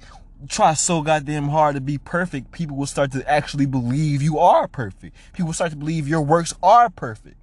try 0.48 0.74
so 0.74 1.02
goddamn 1.02 1.48
hard 1.48 1.74
to 1.76 1.80
be 1.80 1.98
perfect, 1.98 2.52
people 2.52 2.76
will 2.76 2.86
start 2.86 3.12
to 3.12 3.28
actually 3.28 3.66
believe 3.66 4.22
you 4.22 4.38
are 4.38 4.68
perfect. 4.68 5.16
People 5.32 5.52
start 5.52 5.70
to 5.70 5.76
believe 5.76 6.08
your 6.08 6.22
works 6.22 6.54
are 6.62 6.90
perfect. 6.90 7.36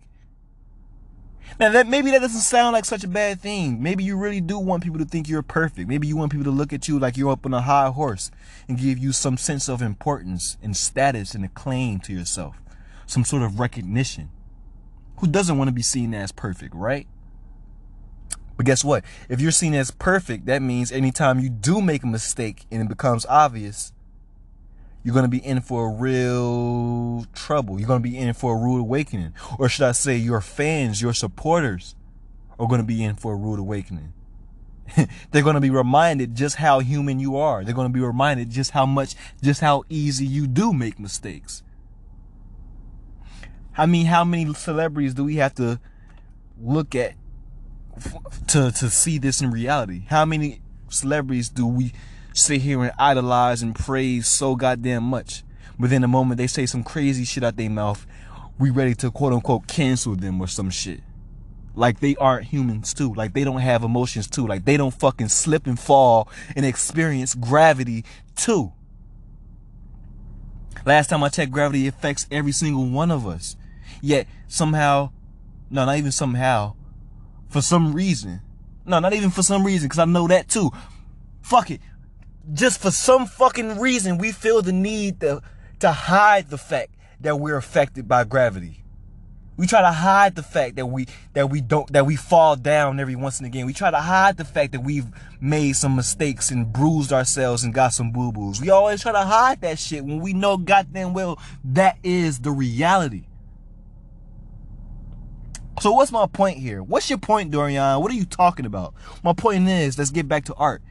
Now 1.60 1.72
that 1.72 1.88
maybe 1.88 2.12
that 2.12 2.22
doesn't 2.22 2.42
sound 2.42 2.74
like 2.74 2.86
such 2.86 3.04
a 3.04 3.08
bad 3.08 3.40
thing. 3.40 3.82
Maybe 3.82 4.04
you 4.04 4.18
really 4.18 4.42
do 4.42 4.58
want 4.60 4.84
people 4.84 5.00
to 5.00 5.06
think 5.06 5.30
you're 5.30 5.44
perfect. 5.44 5.88
Maybe 5.88 6.08
you 6.08 6.18
want 6.18 6.32
people 6.32 6.46
to 6.46 6.52
look 6.52 6.74
at 6.74 6.88
you 6.88 7.00
like 7.00 7.16
you're 7.16 7.32
up 7.32 7.46
on 7.46 7.54
a 7.54 7.62
high 7.62 7.90
horse 7.90 8.32
and 8.68 8.78
give 8.78 8.98
you 8.98 9.12
some 9.12 9.38
sense 9.38 9.70
of 9.70 9.82
importance 9.82 10.58
and 10.62 10.76
status 10.76 11.36
and 11.36 11.46
acclaim 11.46 12.00
to 12.02 12.14
yourself. 12.14 12.58
Some 13.06 13.24
sort 13.24 13.44
of 13.44 13.60
recognition. 13.60 14.30
Who 15.18 15.28
doesn't 15.28 15.58
want 15.58 15.68
to 15.68 15.74
be 15.74 15.84
seen 15.84 16.14
as 16.14 16.32
perfect, 16.32 16.74
right? 16.74 17.08
But 18.58 18.66
guess 18.66 18.84
what? 18.84 19.04
If 19.30 19.42
you're 19.42 19.52
seen 19.52 19.74
as 19.74 19.92
perfect, 19.92 20.46
that 20.48 20.62
means 20.62 20.92
anytime 20.92 21.40
you 21.40 21.50
do 21.50 21.82
make 21.82 22.04
a 22.04 22.08
mistake 22.08 22.66
and 22.72 22.82
it 22.82 22.90
becomes 22.90 23.26
obvious, 23.28 23.93
you're 25.04 25.14
going 25.14 25.26
to 25.26 25.30
be 25.30 25.46
in 25.46 25.62
for 25.62 25.88
a 25.88 25.92
real 25.92 27.26
trouble. 27.34 27.80
You're 27.80 27.88
going 27.88 28.02
to 28.02 28.10
be 28.10 28.18
in 28.18 28.34
for 28.34 28.56
a 28.56 28.58
rude 28.58 28.80
awakening. 28.80 29.34
Or 29.60 29.68
should 29.68 29.86
I 29.86 29.92
say, 29.92 30.16
your 30.16 30.40
fans, 30.40 31.02
your 31.02 31.14
supporters 31.14 31.96
are 32.58 32.68
going 32.68 32.80
to 32.80 32.88
be 32.88 33.04
in 33.04 33.16
for 33.16 33.34
a 33.34 33.36
rude 33.36 33.60
awakening. 33.60 34.14
They're 35.32 35.44
going 35.44 35.56
to 35.56 35.62
be 35.62 35.70
reminded 35.70 36.36
just 36.36 36.56
how 36.56 36.80
human 36.80 37.20
you 37.20 37.36
are. 37.36 37.64
They're 37.64 37.74
going 37.74 37.90
to 37.90 37.94
be 37.94 38.00
reminded 38.00 38.50
just 38.50 38.72
how 38.72 38.86
much, 38.86 39.16
just 39.42 39.60
how 39.60 39.84
easy 39.90 40.26
you 40.26 40.48
do 40.48 40.72
make 40.72 41.00
mistakes. 41.00 41.64
I 43.78 43.86
mean, 43.86 44.06
how 44.06 44.24
many 44.24 44.54
celebrities 44.54 45.14
do 45.14 45.24
we 45.24 45.38
have 45.38 45.56
to 45.56 45.80
look 46.62 46.96
at 46.96 47.16
to, 48.48 48.72
to 48.72 48.90
see 48.90 49.18
this 49.18 49.42
in 49.42 49.52
reality? 49.52 50.04
How 50.08 50.26
many 50.26 50.62
celebrities 50.90 51.50
do 51.50 51.66
we 51.66 51.92
sit 52.34 52.62
here 52.62 52.84
and 52.84 52.92
idolize 52.98 53.62
and 53.62 53.76
praise 53.76 54.28
so 54.28 54.56
goddamn 54.56 55.04
much. 55.04 55.44
But 55.80 55.90
then 55.90 56.02
the 56.02 56.08
moment 56.08 56.38
they 56.38 56.48
say 56.48 56.66
some 56.66 56.84
crazy 56.84 57.24
shit 57.24 57.44
out 57.44 57.56
their 57.56 57.70
mouth, 57.70 58.06
we 58.60 58.70
ready 58.70 58.96
to 58.96 59.12
quote 59.12 59.34
unquote 59.34 59.68
cancel 59.68 60.16
them 60.16 60.42
or 60.42 60.48
some 60.48 60.70
shit. 60.70 61.02
Like 61.76 62.00
they 62.00 62.16
aren't 62.18 62.48
humans 62.48 62.94
too. 62.94 63.14
Like 63.14 63.34
they 63.34 63.44
don't 63.44 63.62
have 63.62 63.84
emotions 63.84 64.28
too. 64.28 64.46
Like 64.46 64.66
they 64.66 64.78
don't 64.78 64.94
fucking 64.94 65.30
slip 65.30 65.66
and 65.66 65.80
fall 65.80 66.30
and 66.56 66.66
experience 66.66 67.34
gravity 67.34 68.06
too. 68.36 68.74
Last 70.86 71.08
time 71.08 71.24
I 71.24 71.30
checked, 71.30 71.52
gravity 71.52 71.88
affects 71.88 72.28
every 72.30 72.52
single 72.52 72.86
one 72.86 73.10
of 73.10 73.26
us. 73.26 73.56
Yet 74.02 74.28
somehow, 74.48 75.12
no, 75.70 75.86
not 75.86 75.98
even 75.98 76.12
somehow, 76.12 76.76
for 77.48 77.62
some 77.62 77.94
reason, 77.94 78.42
no, 78.86 79.00
not 79.00 79.14
even 79.14 79.30
for 79.30 79.44
some 79.44 79.66
reason, 79.66 79.88
because 79.88 80.00
I 80.00 80.06
know 80.06 80.28
that 80.28 80.50
too. 80.50 80.72
Fuck 81.42 81.72
it 81.72 81.80
just 82.52 82.82
for 82.82 82.92
some 82.92 83.26
fucking 83.26 83.80
reason, 83.80 84.18
we 84.18 84.32
feel 84.32 84.62
the 84.62 84.74
need 84.74 85.22
to, 85.22 85.42
to 85.80 85.92
hide 85.92 86.50
the 86.50 86.58
fact 86.58 86.96
that 87.22 87.40
we're 87.40 87.58
affected 87.58 88.08
by 88.08 88.26
gravity. 88.26 88.84
We 89.56 89.68
try 89.68 89.82
to 89.82 89.92
hide 89.92 90.36
the 90.36 90.42
fact 90.42 90.78
that 90.78 90.88
we 90.88 91.06
that 91.34 91.52
we 91.52 91.62
don't 91.62 91.92
that 91.94 92.08
we 92.08 92.16
fall 92.16 92.56
down 92.56 93.00
every 93.00 93.16
once 93.16 93.38
and 93.38 93.46
again. 93.46 93.68
We 93.68 93.74
try 93.74 93.92
to 93.92 94.00
hide 94.00 94.36
the 94.38 94.46
fact 94.46 94.72
that 94.72 94.82
we've 94.82 95.06
made 95.40 95.74
some 95.74 95.96
mistakes 95.96 96.50
and 96.50 96.74
bruised 96.74 97.14
ourselves 97.14 97.64
and 97.64 97.72
got 97.72 97.94
some 97.94 98.12
boo-boos. 98.12 98.60
We 98.60 98.72
always 98.72 99.04
try 99.04 99.12
to 99.12 99.22
hide 99.22 99.62
that 99.62 99.78
shit 99.78 100.04
when 100.04 100.22
we 100.22 100.34
know 100.34 100.58
goddamn 100.58 101.14
well 101.14 101.40
that 101.66 102.00
is 102.02 102.40
the 102.40 102.50
reality. 102.50 103.28
So 105.82 105.92
what's 105.92 106.12
my 106.12 106.26
point 106.26 106.58
here? 106.58 106.82
What's 106.82 107.10
your 107.10 107.20
point, 107.20 107.52
Dorian? 107.52 108.02
What 108.02 108.12
are 108.12 108.16
you 108.16 108.26
talking 108.26 108.66
about? 108.66 108.96
My 109.24 109.34
point 109.34 109.68
is, 109.68 110.00
let's 110.00 110.12
get 110.12 110.28
back 110.28 110.46
to 110.46 110.56
art 110.56 110.82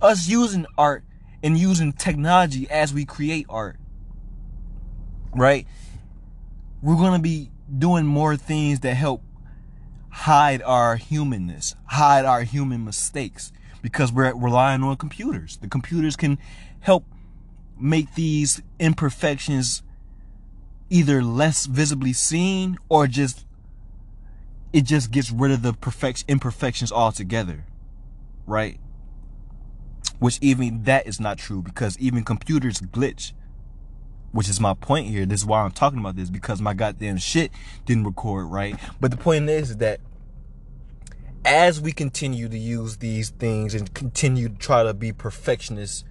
us 0.00 0.28
using 0.28 0.66
art 0.76 1.04
and 1.42 1.58
using 1.58 1.92
technology 1.92 2.68
as 2.70 2.92
we 2.92 3.04
create 3.04 3.46
art, 3.48 3.76
right? 5.34 5.66
We're 6.82 6.96
going 6.96 7.14
to 7.14 7.22
be 7.22 7.50
doing 7.78 8.06
more 8.06 8.36
things 8.36 8.80
that 8.80 8.94
help 8.94 9.22
hide 10.10 10.62
our 10.62 10.96
humanness, 10.96 11.74
hide 11.86 12.24
our 12.24 12.42
human 12.42 12.84
mistakes 12.84 13.52
because 13.82 14.12
we're 14.12 14.34
relying 14.34 14.82
on 14.82 14.96
computers. 14.96 15.56
The 15.58 15.68
computers 15.68 16.16
can 16.16 16.38
help 16.80 17.04
make 17.78 18.14
these 18.14 18.62
imperfections 18.78 19.82
either 20.90 21.22
less 21.22 21.66
visibly 21.66 22.12
seen 22.12 22.78
or 22.88 23.06
just 23.06 23.44
it 24.72 24.82
just 24.82 25.10
gets 25.10 25.30
rid 25.30 25.50
of 25.50 25.62
the 25.62 25.72
perfect 25.72 26.24
imperfections 26.28 26.92
altogether 26.92 27.64
right 28.46 28.78
which 30.24 30.38
even 30.40 30.84
that 30.84 31.06
is 31.06 31.20
not 31.20 31.36
true 31.36 31.60
because 31.60 31.98
even 31.98 32.24
computers 32.24 32.80
glitch 32.80 33.34
which 34.32 34.48
is 34.48 34.58
my 34.58 34.72
point 34.72 35.06
here. 35.06 35.26
This 35.26 35.40
is 35.40 35.46
why 35.46 35.60
i'm 35.60 35.70
talking 35.70 35.98
about 35.98 36.16
this 36.16 36.30
because 36.30 36.62
my 36.62 36.72
goddamn 36.72 37.18
shit 37.18 37.50
didn't 37.84 38.04
record 38.04 38.46
right? 38.46 38.74
But 39.02 39.10
the 39.10 39.18
point 39.18 39.50
is 39.50 39.76
that 39.76 40.00
as 41.44 41.78
we 41.78 41.92
continue 41.92 42.48
to 42.48 42.56
use 42.56 42.96
these 42.96 43.30
things 43.32 43.74
and 43.74 43.92
continue 43.92 44.48
to 44.48 44.54
try 44.54 44.82
to 44.82 44.94
be 44.94 45.12
perfectionists 45.12 46.04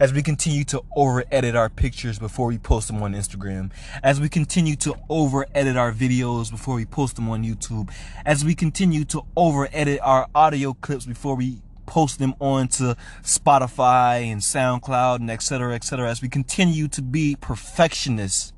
as 0.00 0.10
we 0.10 0.22
continue 0.22 0.64
to 0.64 0.82
over 0.96 1.22
edit 1.30 1.54
our 1.54 1.68
pictures 1.68 2.18
before 2.18 2.46
we 2.46 2.56
post 2.56 2.86
them 2.86 3.02
on 3.02 3.14
Instagram, 3.14 3.72
as 4.02 4.20
we 4.20 4.30
continue 4.30 4.76
to 4.76 4.94
over 5.10 5.46
edit 5.54 5.76
our 5.76 5.92
videos 5.92 6.50
before 6.50 6.76
we 6.76 6.86
post 6.86 7.16
them 7.16 7.28
on 7.28 7.44
YouTube, 7.44 7.90
as 8.24 8.42
we 8.42 8.54
continue 8.54 9.04
to 9.04 9.22
over 9.36 9.68
edit 9.72 10.00
our 10.02 10.28
audio 10.34 10.72
clips 10.72 11.04
before 11.04 11.34
we 11.34 11.60
post 11.90 12.20
them 12.20 12.34
onto 12.38 12.94
Spotify 13.22 14.30
and 14.30 14.40
SoundCloud 14.40 15.16
and 15.16 15.30
etc. 15.30 15.74
etc. 15.74 16.08
as 16.08 16.22
we 16.22 16.28
continue 16.28 16.86
to 16.88 17.02
be 17.02 17.36
perfectionists 17.38 18.52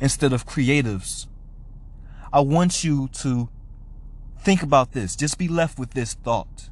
instead 0.00 0.32
of 0.32 0.44
creatives. 0.44 1.28
I 2.32 2.40
want 2.40 2.82
you 2.82 3.08
to 3.22 3.48
think 4.40 4.62
about 4.62 4.92
this. 4.92 5.14
Just 5.14 5.38
be 5.38 5.46
left 5.46 5.78
with 5.78 5.92
this 5.92 6.14
thought. 6.14 6.68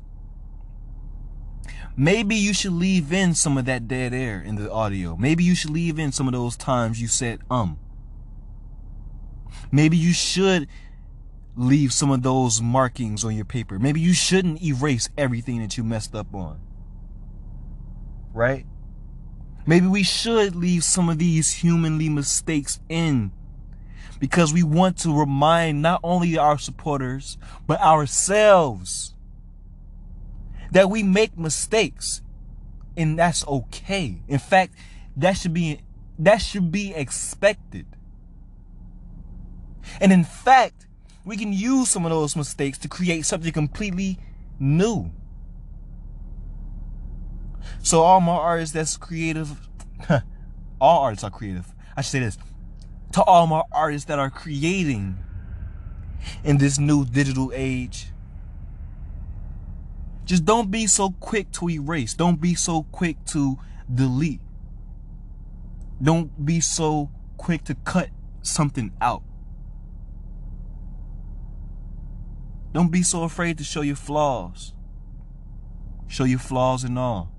Maybe 1.97 2.35
you 2.35 2.53
should 2.53 2.73
leave 2.73 3.13
in 3.13 3.35
some 3.35 3.57
of 3.57 3.65
that 3.67 3.87
dead 3.87 4.13
air 4.13 4.41
in 4.41 4.57
the 4.57 4.71
audio. 4.71 5.17
Maybe 5.17 5.45
you 5.45 5.55
should 5.55 5.71
leave 5.71 6.01
in 6.01 6.11
some 6.11 6.27
of 6.27 6.33
those 6.33 6.57
times 6.57 7.01
you 7.01 7.07
said 7.07 7.41
um. 7.49 7.79
Maybe 9.71 9.97
you 9.97 10.13
should 10.13 10.67
leave 11.57 11.93
some 11.93 12.11
of 12.11 12.23
those 12.23 12.61
markings 12.61 13.25
on 13.25 13.35
your 13.35 13.45
paper. 13.45 13.79
Maybe 13.79 14.01
you 14.01 14.13
shouldn't 14.13 14.63
erase 14.63 15.09
everything 15.17 15.61
that 15.61 15.77
you 15.77 15.85
messed 15.85 16.15
up 16.15 16.35
on. 16.35 16.61
Right? 18.33 18.67
Maybe 19.67 19.87
we 19.87 20.03
should 20.03 20.55
leave 20.55 20.85
some 20.85 21.09
of 21.09 21.19
these 21.19 21.53
humanly 21.53 22.09
mistakes 22.09 22.81
in 22.89 23.33
because 24.19 24.53
we 24.53 24.63
want 24.63 24.99
to 24.99 25.19
remind 25.19 25.81
not 25.81 26.01
only 26.03 26.37
our 26.37 26.59
supporters, 26.59 27.39
but 27.67 27.81
ourselves 27.81 29.15
that 30.73 30.91
we 30.91 31.03
make 31.03 31.39
mistakes 31.39 32.21
and 32.97 33.19
that's 33.19 33.47
okay. 33.47 34.23
In 34.29 34.39
fact, 34.39 34.75
that 35.17 35.35
should 35.35 35.55
be 35.55 35.81
that 36.19 36.39
should 36.39 36.71
be 36.71 36.95
expected. 36.95 37.87
And 40.01 40.13
in 40.13 40.25
fact, 40.25 40.87
we 41.25 41.37
can 41.37 41.53
use 41.53 41.91
some 41.91 42.05
of 42.05 42.11
those 42.11 42.37
mistakes 42.37 42.79
to 42.79 42.89
create 42.89 43.25
something 43.25 43.53
completely 43.53 44.19
new. 44.59 45.11
So 47.83 48.03
all 48.03 48.21
my 48.21 48.35
artists 48.35 48.75
that's 48.75 48.97
creative, 48.97 49.69
all 50.81 51.03
artists 51.03 51.25
are 51.25 51.31
creative. 51.31 51.73
I 51.97 52.03
should 52.03 52.13
say 52.13 52.21
this. 52.21 52.39
To 53.13 53.23
all 53.23 53.47
my 53.47 53.63
artists 53.73 54.07
that 54.09 54.19
are 54.19 54.31
creating 54.31 55.19
in 56.43 56.59
this 56.59 56.79
new 56.79 57.05
digital 57.05 57.53
age, 57.55 58.09
just 60.25 60.45
don't 60.45 60.71
be 60.71 60.87
so 60.87 61.11
quick 61.21 61.51
to 61.53 61.69
erase. 61.69 62.15
Don't 62.15 62.41
be 62.41 62.55
so 62.55 62.85
quick 62.85 63.25
to 63.27 63.59
delete. 63.93 64.41
Don't 66.03 66.45
be 66.45 66.61
so 66.61 67.11
quick 67.37 67.65
to 67.65 67.75
cut 67.75 68.09
something 68.43 68.93
out. 69.01 69.23
Don't 72.75 72.91
be 72.91 73.05
so 73.05 73.23
afraid 73.23 73.57
to 73.59 73.65
show 73.65 73.83
your 73.83 73.95
flaws. 73.95 74.75
Show 76.09 76.25
your 76.25 76.41
flaws 76.41 76.83
and 76.83 76.99
all. 76.99 77.31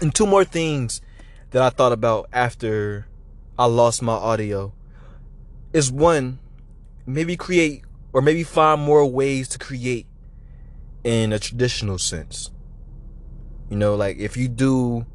And 0.00 0.14
two 0.14 0.24
more 0.24 0.44
things 0.44 1.00
that 1.50 1.60
I 1.60 1.70
thought 1.70 1.90
about 1.90 2.28
after 2.32 3.08
I 3.58 3.64
lost 3.66 4.02
my 4.02 4.12
audio 4.12 4.72
is 5.72 5.90
one, 5.90 6.38
maybe 7.04 7.36
create 7.36 7.82
or 8.12 8.22
maybe 8.22 8.44
find 8.44 8.80
more 8.80 9.04
ways 9.04 9.48
to 9.48 9.58
create 9.58 10.06
in 11.02 11.32
a 11.32 11.40
traditional 11.40 11.98
sense. 11.98 12.52
You 13.68 13.76
know, 13.76 13.96
like 13.96 14.18
if 14.18 14.36
you 14.36 14.48
do, 14.48 15.06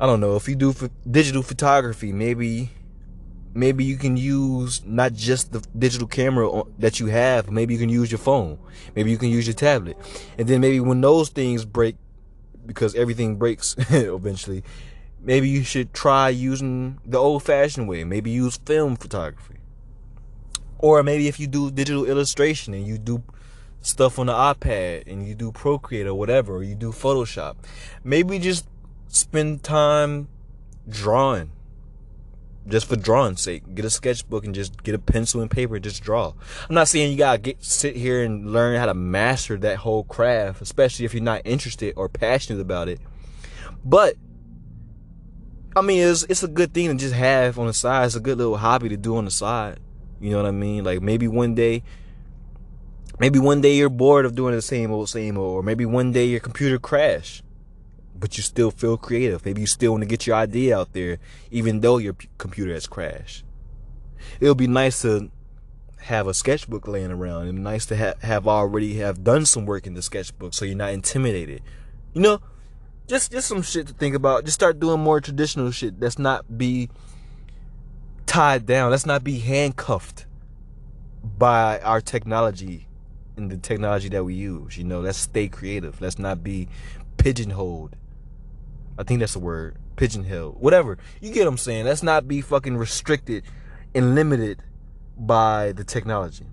I 0.00 0.06
don't 0.06 0.18
know, 0.18 0.34
if 0.34 0.48
you 0.48 0.56
do 0.56 0.74
digital 1.08 1.44
photography, 1.44 2.12
maybe 2.12 2.72
maybe 3.54 3.84
you 3.84 3.96
can 3.96 4.16
use 4.16 4.84
not 4.84 5.12
just 5.12 5.52
the 5.52 5.64
digital 5.78 6.06
camera 6.06 6.62
that 6.78 7.00
you 7.00 7.06
have 7.06 7.50
maybe 7.50 7.74
you 7.74 7.80
can 7.80 7.88
use 7.88 8.10
your 8.10 8.18
phone. 8.18 8.58
Maybe 8.94 9.10
you 9.10 9.18
can 9.18 9.28
use 9.28 9.46
your 9.46 9.54
tablet. 9.54 9.96
And 10.38 10.48
then 10.48 10.60
maybe 10.60 10.80
when 10.80 11.00
those 11.00 11.28
things 11.28 11.64
break 11.64 11.96
because 12.64 12.94
everything 12.94 13.36
breaks 13.36 13.74
eventually 13.90 14.62
maybe 15.22 15.48
you 15.48 15.62
should 15.62 15.92
try 15.92 16.28
using 16.28 16.98
the 17.04 17.18
old 17.18 17.42
fashioned 17.42 17.88
way. 17.88 18.04
Maybe 18.04 18.30
use 18.30 18.56
film 18.56 18.96
photography. 18.96 19.56
Or 20.78 21.02
maybe 21.02 21.28
if 21.28 21.38
you 21.38 21.46
do 21.46 21.70
digital 21.70 22.04
illustration 22.04 22.74
and 22.74 22.86
you 22.86 22.98
do 22.98 23.22
stuff 23.80 24.18
on 24.18 24.26
the 24.26 24.32
iPad 24.32 25.06
and 25.06 25.26
you 25.26 25.34
do 25.34 25.52
Procreate 25.52 26.06
or 26.06 26.14
whatever, 26.14 26.56
or 26.56 26.62
you 26.62 26.74
do 26.74 26.90
Photoshop, 26.90 27.56
maybe 28.02 28.38
just 28.38 28.66
spend 29.08 29.62
time 29.62 30.28
drawing. 30.88 31.52
Just 32.68 32.86
for 32.88 32.94
drawing 32.94 33.36
sake, 33.36 33.74
get 33.74 33.84
a 33.84 33.90
sketchbook 33.90 34.44
and 34.44 34.54
just 34.54 34.82
get 34.84 34.94
a 34.94 34.98
pencil 34.98 35.40
and 35.40 35.50
paper 35.50 35.74
and 35.74 35.84
just 35.84 36.02
draw. 36.02 36.32
I'm 36.68 36.74
not 36.74 36.86
saying 36.86 37.10
you 37.10 37.18
gotta 37.18 37.38
get 37.38 37.64
sit 37.64 37.96
here 37.96 38.22
and 38.22 38.52
learn 38.52 38.78
how 38.78 38.86
to 38.86 38.94
master 38.94 39.56
that 39.58 39.78
whole 39.78 40.04
craft, 40.04 40.62
especially 40.62 41.04
if 41.04 41.12
you're 41.12 41.22
not 41.22 41.42
interested 41.44 41.94
or 41.96 42.08
passionate 42.08 42.60
about 42.60 42.88
it. 42.88 43.00
But 43.84 44.14
I 45.74 45.80
mean, 45.80 46.06
it's 46.06 46.24
it's 46.24 46.42
a 46.42 46.48
good 46.48 46.72
thing 46.72 46.88
to 46.88 46.94
just 46.94 47.14
have 47.14 47.58
on 47.58 47.66
the 47.66 47.72
side. 47.72 48.06
It's 48.06 48.14
a 48.14 48.20
good 48.20 48.38
little 48.38 48.58
hobby 48.58 48.88
to 48.90 48.96
do 48.96 49.16
on 49.16 49.24
the 49.24 49.30
side. 49.30 49.80
You 50.20 50.30
know 50.30 50.36
what 50.36 50.46
I 50.46 50.52
mean? 50.52 50.84
Like 50.84 51.00
maybe 51.02 51.26
one 51.26 51.54
day, 51.54 51.82
maybe 53.18 53.38
one 53.38 53.60
day 53.60 53.74
you're 53.74 53.88
bored 53.88 54.24
of 54.24 54.36
doing 54.36 54.54
the 54.54 54.62
same 54.62 54.92
old, 54.92 55.08
same 55.08 55.36
old, 55.36 55.54
or 55.56 55.62
maybe 55.62 55.84
one 55.84 56.12
day 56.12 56.26
your 56.26 56.40
computer 56.40 56.78
crash, 56.78 57.42
but 58.22 58.36
you 58.36 58.42
still 58.44 58.70
feel 58.70 58.96
creative. 58.96 59.44
Maybe 59.44 59.60
you 59.62 59.66
still 59.66 59.90
want 59.90 60.02
to 60.02 60.06
get 60.06 60.28
your 60.28 60.36
idea 60.36 60.78
out 60.78 60.92
there, 60.92 61.18
even 61.50 61.80
though 61.80 61.98
your 61.98 62.14
computer 62.38 62.72
has 62.72 62.86
crashed. 62.86 63.44
It'll 64.38 64.54
be 64.54 64.68
nice 64.68 65.02
to 65.02 65.28
have 66.02 66.28
a 66.28 66.32
sketchbook 66.32 66.86
laying 66.86 67.10
around 67.10 67.48
and 67.48 67.64
nice 67.64 67.84
to 67.86 67.96
ha- 67.96 68.14
have 68.22 68.46
already 68.46 68.94
have 68.98 69.24
done 69.24 69.44
some 69.44 69.66
work 69.66 69.88
in 69.88 69.94
the 69.94 70.02
sketchbook 70.02 70.54
so 70.54 70.64
you're 70.64 70.76
not 70.76 70.92
intimidated. 70.92 71.62
You 72.12 72.20
know, 72.22 72.40
just 73.08 73.32
just 73.32 73.48
some 73.48 73.60
shit 73.60 73.88
to 73.88 73.92
think 73.92 74.14
about. 74.14 74.44
Just 74.44 74.54
start 74.54 74.78
doing 74.78 75.00
more 75.00 75.20
traditional 75.20 75.72
shit. 75.72 75.98
Let's 75.98 76.16
not 76.16 76.56
be 76.56 76.90
tied 78.26 78.66
down. 78.66 78.92
Let's 78.92 79.04
not 79.04 79.24
be 79.24 79.40
handcuffed 79.40 80.26
by 81.38 81.80
our 81.80 82.00
technology 82.00 82.86
and 83.36 83.50
the 83.50 83.56
technology 83.56 84.10
that 84.10 84.22
we 84.22 84.34
use. 84.34 84.78
You 84.78 84.84
know, 84.84 85.00
let's 85.00 85.18
stay 85.18 85.48
creative. 85.48 86.00
Let's 86.00 86.20
not 86.20 86.44
be 86.44 86.68
pigeonholed. 87.16 87.96
I 88.98 89.02
think 89.02 89.20
that's 89.20 89.32
the 89.34 89.38
word. 89.38 89.76
Pigeonholed. 89.96 90.60
Whatever. 90.60 90.98
You 91.20 91.32
get 91.32 91.44
what 91.44 91.48
I'm 91.48 91.58
saying. 91.58 91.84
Let's 91.84 92.02
not 92.02 92.28
be 92.28 92.40
fucking 92.40 92.76
restricted 92.76 93.44
and 93.94 94.14
limited 94.14 94.62
by 95.16 95.72
the 95.72 95.84
technology. 95.84 96.46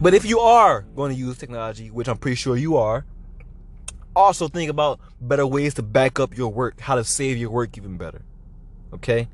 But 0.00 0.14
if 0.14 0.24
you 0.24 0.40
are 0.40 0.82
going 0.94 1.12
to 1.12 1.18
use 1.18 1.38
technology, 1.38 1.90
which 1.90 2.08
I'm 2.08 2.18
pretty 2.18 2.36
sure 2.36 2.56
you 2.56 2.76
are, 2.76 3.04
also 4.14 4.48
think 4.48 4.70
about 4.70 5.00
better 5.20 5.46
ways 5.46 5.74
to 5.74 5.82
back 5.82 6.20
up 6.20 6.36
your 6.36 6.52
work, 6.52 6.80
how 6.80 6.96
to 6.96 7.04
save 7.04 7.36
your 7.36 7.50
work 7.50 7.76
even 7.76 7.96
better. 7.96 8.22
Okay? 8.92 9.28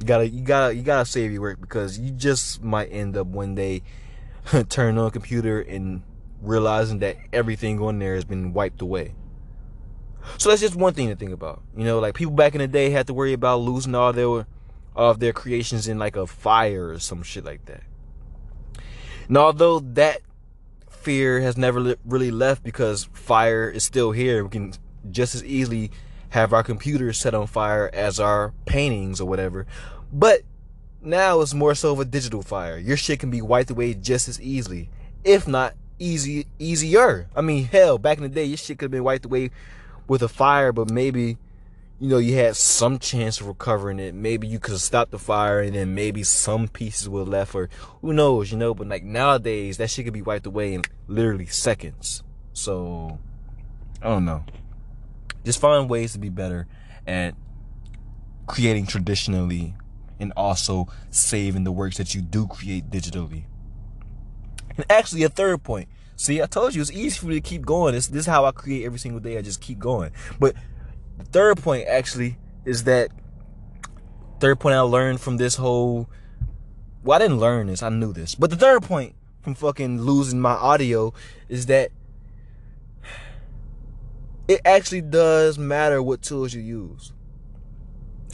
You 0.00 0.06
gotta, 0.06 0.28
you 0.28 0.40
gotta, 0.42 0.74
you 0.74 0.82
gotta 0.82 1.04
save 1.04 1.32
your 1.32 1.42
work 1.42 1.60
because 1.60 1.98
you 1.98 2.10
just 2.10 2.62
might 2.62 2.86
end 2.86 3.16
up 3.16 3.26
one 3.26 3.54
day 3.54 3.82
turning 4.68 4.98
on 4.98 5.06
a 5.06 5.10
computer 5.10 5.60
and 5.60 6.02
realizing 6.40 6.98
that 7.00 7.16
everything 7.32 7.80
on 7.80 7.98
there 7.98 8.14
has 8.14 8.24
been 8.24 8.52
wiped 8.52 8.82
away. 8.82 9.14
So 10.38 10.48
that's 10.48 10.60
just 10.60 10.76
one 10.76 10.94
thing 10.94 11.08
to 11.08 11.16
think 11.16 11.32
about. 11.32 11.62
You 11.76 11.84
know, 11.84 12.00
like 12.00 12.14
people 12.14 12.34
back 12.34 12.54
in 12.54 12.60
the 12.60 12.68
day 12.68 12.90
had 12.90 13.06
to 13.08 13.14
worry 13.14 13.32
about 13.32 13.60
losing 13.60 13.94
all 13.94 14.12
their 14.12 14.46
of 14.96 15.18
their 15.18 15.32
creations 15.32 15.88
in 15.88 15.98
like 15.98 16.16
a 16.16 16.26
fire 16.26 16.90
or 16.90 16.98
some 16.98 17.22
shit 17.22 17.44
like 17.44 17.64
that. 17.66 17.82
And 19.28 19.36
although 19.36 19.80
that 19.80 20.20
fear 20.88 21.40
has 21.40 21.56
never 21.56 21.96
really 22.04 22.30
left 22.30 22.62
because 22.62 23.04
fire 23.12 23.68
is 23.68 23.84
still 23.84 24.12
here, 24.12 24.44
we 24.44 24.50
can 24.50 24.74
just 25.10 25.34
as 25.34 25.44
easily 25.44 25.90
have 26.30 26.52
our 26.52 26.62
computers 26.62 27.18
set 27.18 27.34
on 27.34 27.46
fire 27.46 27.90
as 27.92 28.18
our 28.18 28.52
paintings 28.66 29.20
or 29.20 29.28
whatever. 29.28 29.66
But 30.12 30.42
now 31.00 31.40
it's 31.40 31.54
more 31.54 31.74
so 31.74 31.92
of 31.92 32.00
a 32.00 32.04
digital 32.04 32.42
fire. 32.42 32.78
Your 32.78 32.96
shit 32.96 33.20
can 33.20 33.30
be 33.30 33.42
wiped 33.42 33.70
away 33.70 33.94
just 33.94 34.28
as 34.28 34.40
easily, 34.40 34.90
if 35.22 35.46
not 35.46 35.74
easy 35.98 36.46
easier. 36.58 37.28
I 37.36 37.40
mean, 37.40 37.64
hell, 37.64 37.98
back 37.98 38.18
in 38.18 38.22
the 38.22 38.28
day, 38.28 38.44
your 38.44 38.56
shit 38.56 38.78
could 38.78 38.86
have 38.86 38.90
been 38.90 39.04
wiped 39.04 39.26
away 39.26 39.50
with 40.06 40.22
a 40.22 40.28
fire, 40.28 40.72
but 40.72 40.90
maybe 40.90 41.38
you 42.00 42.08
know 42.08 42.18
you 42.18 42.36
had 42.36 42.56
some 42.56 42.98
chance 42.98 43.40
of 43.40 43.46
recovering 43.46 43.98
it. 43.98 44.14
Maybe 44.14 44.46
you 44.46 44.58
could 44.58 44.78
stopped 44.78 45.10
the 45.10 45.18
fire, 45.18 45.60
and 45.60 45.74
then 45.74 45.94
maybe 45.94 46.22
some 46.22 46.68
pieces 46.68 47.08
were 47.08 47.22
left, 47.24 47.54
or 47.54 47.68
who 48.02 48.12
knows, 48.12 48.50
you 48.52 48.58
know. 48.58 48.74
But 48.74 48.88
like 48.88 49.04
nowadays, 49.04 49.78
that 49.78 49.90
shit 49.90 50.04
could 50.04 50.14
be 50.14 50.22
wiped 50.22 50.46
away 50.46 50.74
in 50.74 50.82
literally 51.06 51.46
seconds. 51.46 52.22
So 52.52 53.18
I 54.02 54.08
don't 54.08 54.24
know. 54.24 54.44
Just 55.44 55.60
find 55.60 55.88
ways 55.90 56.12
to 56.12 56.18
be 56.18 56.30
better 56.30 56.66
at 57.06 57.34
creating 58.46 58.86
traditionally 58.86 59.74
and 60.20 60.32
also 60.36 60.86
saving 61.10 61.64
the 61.64 61.72
works 61.72 61.96
that 61.98 62.14
you 62.14 62.22
do 62.22 62.46
create 62.46 62.90
digitally. 62.90 63.44
And 64.76 64.84
actually, 64.90 65.22
a 65.22 65.28
third 65.28 65.62
point. 65.62 65.88
See, 66.16 66.40
I 66.40 66.46
told 66.46 66.74
you 66.74 66.80
it's 66.80 66.92
easy 66.92 67.18
for 67.18 67.26
me 67.26 67.34
to 67.34 67.40
keep 67.40 67.66
going. 67.66 67.94
This, 67.94 68.06
this 68.06 68.20
is 68.20 68.26
how 68.26 68.44
I 68.44 68.52
create 68.52 68.84
every 68.84 68.98
single 68.98 69.20
day. 69.20 69.36
I 69.36 69.42
just 69.42 69.60
keep 69.60 69.78
going. 69.78 70.12
But 70.38 70.54
the 71.18 71.24
third 71.24 71.58
point 71.58 71.88
actually 71.88 72.38
is 72.64 72.84
that 72.84 73.10
third 74.40 74.60
point 74.60 74.76
I 74.76 74.80
learned 74.80 75.20
from 75.20 75.36
this 75.36 75.56
whole. 75.56 76.08
Well, 77.02 77.16
I 77.16 77.18
didn't 77.20 77.38
learn 77.38 77.66
this. 77.66 77.82
I 77.82 77.88
knew 77.88 78.12
this. 78.12 78.34
But 78.34 78.50
the 78.50 78.56
third 78.56 78.82
point 78.82 79.14
from 79.42 79.54
fucking 79.54 80.00
losing 80.00 80.40
my 80.40 80.52
audio 80.52 81.12
is 81.48 81.66
that 81.66 81.90
it 84.48 84.60
actually 84.64 85.02
does 85.02 85.58
matter 85.58 86.02
what 86.02 86.22
tools 86.22 86.54
you 86.54 86.62
use. 86.62 87.12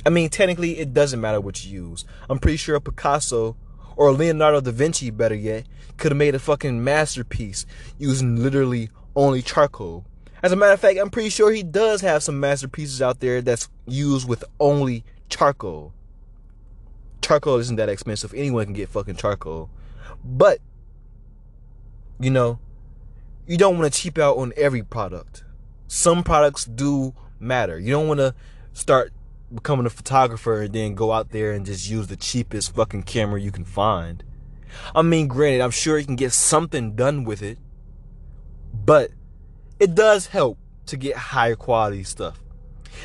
I 0.04 0.10
mean, 0.10 0.28
technically, 0.28 0.78
it 0.78 0.94
doesn't 0.94 1.20
matter 1.20 1.40
what 1.40 1.64
you 1.64 1.88
use. 1.88 2.04
I'm 2.28 2.38
pretty 2.38 2.56
sure 2.56 2.78
Picasso 2.80 3.56
or 4.00 4.12
Leonardo 4.12 4.62
da 4.62 4.70
Vinci, 4.70 5.10
better 5.10 5.34
yet, 5.34 5.66
could 5.98 6.10
have 6.10 6.16
made 6.16 6.34
a 6.34 6.38
fucking 6.38 6.82
masterpiece 6.82 7.66
using 7.98 8.42
literally 8.42 8.88
only 9.14 9.42
charcoal. 9.42 10.06
As 10.42 10.52
a 10.52 10.56
matter 10.56 10.72
of 10.72 10.80
fact, 10.80 10.98
I'm 10.98 11.10
pretty 11.10 11.28
sure 11.28 11.52
he 11.52 11.62
does 11.62 12.00
have 12.00 12.22
some 12.22 12.40
masterpieces 12.40 13.02
out 13.02 13.20
there 13.20 13.42
that's 13.42 13.68
used 13.86 14.26
with 14.26 14.42
only 14.58 15.04
charcoal. 15.28 15.92
Charcoal 17.20 17.58
isn't 17.58 17.76
that 17.76 17.90
expensive. 17.90 18.32
Anyone 18.32 18.64
can 18.64 18.72
get 18.72 18.88
fucking 18.88 19.16
charcoal. 19.16 19.68
But, 20.24 20.60
you 22.18 22.30
know, 22.30 22.58
you 23.46 23.58
don't 23.58 23.78
want 23.78 23.92
to 23.92 24.00
cheap 24.00 24.16
out 24.16 24.38
on 24.38 24.54
every 24.56 24.82
product. 24.82 25.44
Some 25.88 26.22
products 26.22 26.64
do 26.64 27.12
matter. 27.38 27.78
You 27.78 27.90
don't 27.90 28.08
want 28.08 28.20
to 28.20 28.34
start 28.72 29.12
becoming 29.52 29.86
a 29.86 29.90
photographer 29.90 30.62
and 30.62 30.72
then 30.72 30.94
go 30.94 31.12
out 31.12 31.30
there 31.30 31.52
and 31.52 31.66
just 31.66 31.88
use 31.88 32.06
the 32.06 32.16
cheapest 32.16 32.74
fucking 32.74 33.02
camera 33.02 33.40
you 33.40 33.50
can 33.50 33.64
find. 33.64 34.22
I 34.94 35.02
mean, 35.02 35.26
granted, 35.26 35.62
I'm 35.62 35.70
sure 35.70 35.98
you 35.98 36.06
can 36.06 36.16
get 36.16 36.32
something 36.32 36.94
done 36.94 37.24
with 37.24 37.42
it, 37.42 37.58
but 38.72 39.10
it 39.78 39.94
does 39.94 40.28
help 40.28 40.58
to 40.86 40.96
get 40.96 41.16
higher 41.16 41.56
quality 41.56 42.04
stuff. 42.04 42.40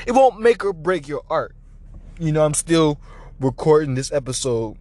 It 0.06 0.12
won't 0.12 0.40
make 0.40 0.64
or 0.64 0.74
break 0.74 1.08
your 1.08 1.24
art. 1.30 1.56
You 2.20 2.32
know, 2.32 2.46
I'm 2.46 2.54
still 2.54 3.00
recording 3.40 3.96
this 3.96 4.12
episode 4.12 4.78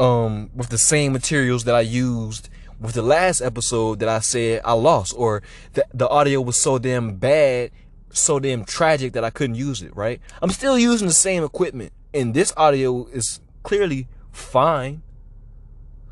um 0.00 0.48
with 0.54 0.68
the 0.68 0.78
same 0.78 1.12
materials 1.12 1.64
that 1.64 1.74
I 1.74 1.80
used 1.80 2.48
with 2.80 2.94
the 2.94 3.02
last 3.02 3.40
episode 3.40 3.98
that 3.98 4.08
I 4.08 4.20
said 4.20 4.62
I 4.64 4.72
lost 4.72 5.14
or 5.16 5.42
the 5.74 5.84
the 5.92 6.08
audio 6.08 6.40
was 6.40 6.56
so 6.56 6.78
damn 6.78 7.16
bad 7.16 7.70
so 8.10 8.38
damn 8.38 8.64
tragic 8.64 9.12
that 9.12 9.24
I 9.24 9.30
couldn't 9.30 9.56
use 9.56 9.82
it, 9.82 9.94
right? 9.96 10.20
I'm 10.42 10.50
still 10.50 10.78
using 10.78 11.06
the 11.06 11.14
same 11.14 11.44
equipment, 11.44 11.92
and 12.14 12.34
this 12.34 12.52
audio 12.56 13.06
is 13.06 13.40
clearly 13.62 14.08
fine. 14.32 15.02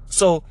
So 0.06 0.44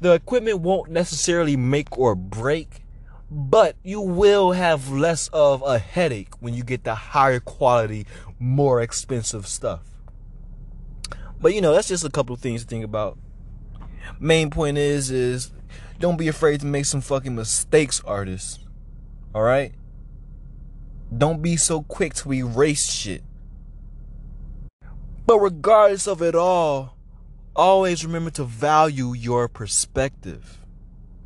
the 0.00 0.12
equipment 0.12 0.60
won't 0.60 0.90
necessarily 0.90 1.56
make 1.56 1.96
or 1.98 2.14
break, 2.14 2.84
but 3.30 3.76
you 3.82 4.00
will 4.00 4.52
have 4.52 4.90
less 4.90 5.28
of 5.28 5.62
a 5.62 5.78
headache 5.78 6.34
when 6.40 6.54
you 6.54 6.64
get 6.64 6.84
the 6.84 6.94
higher 6.94 7.40
quality, 7.40 8.06
more 8.38 8.80
expensive 8.80 9.46
stuff. 9.46 9.82
But 11.40 11.54
you 11.54 11.60
know, 11.60 11.72
that's 11.72 11.88
just 11.88 12.04
a 12.04 12.10
couple 12.10 12.34
of 12.34 12.40
things 12.40 12.62
to 12.62 12.68
think 12.68 12.84
about. 12.84 13.18
Main 14.18 14.50
point 14.50 14.78
is 14.78 15.10
is 15.10 15.52
don't 15.98 16.16
be 16.16 16.28
afraid 16.28 16.60
to 16.60 16.66
make 16.66 16.86
some 16.86 17.00
fucking 17.00 17.34
mistakes, 17.34 18.02
artists. 18.04 18.58
All 19.34 19.42
right? 19.42 19.72
Don't 21.16 21.42
be 21.42 21.56
so 21.56 21.82
quick 21.82 22.14
to 22.14 22.32
erase 22.32 22.90
shit. 22.92 23.22
But 25.26 25.38
regardless 25.38 26.06
of 26.06 26.22
it 26.22 26.34
all, 26.34 26.96
always 27.56 28.04
remember 28.04 28.30
to 28.30 28.44
value 28.44 29.12
your 29.12 29.48
perspective. 29.48 30.59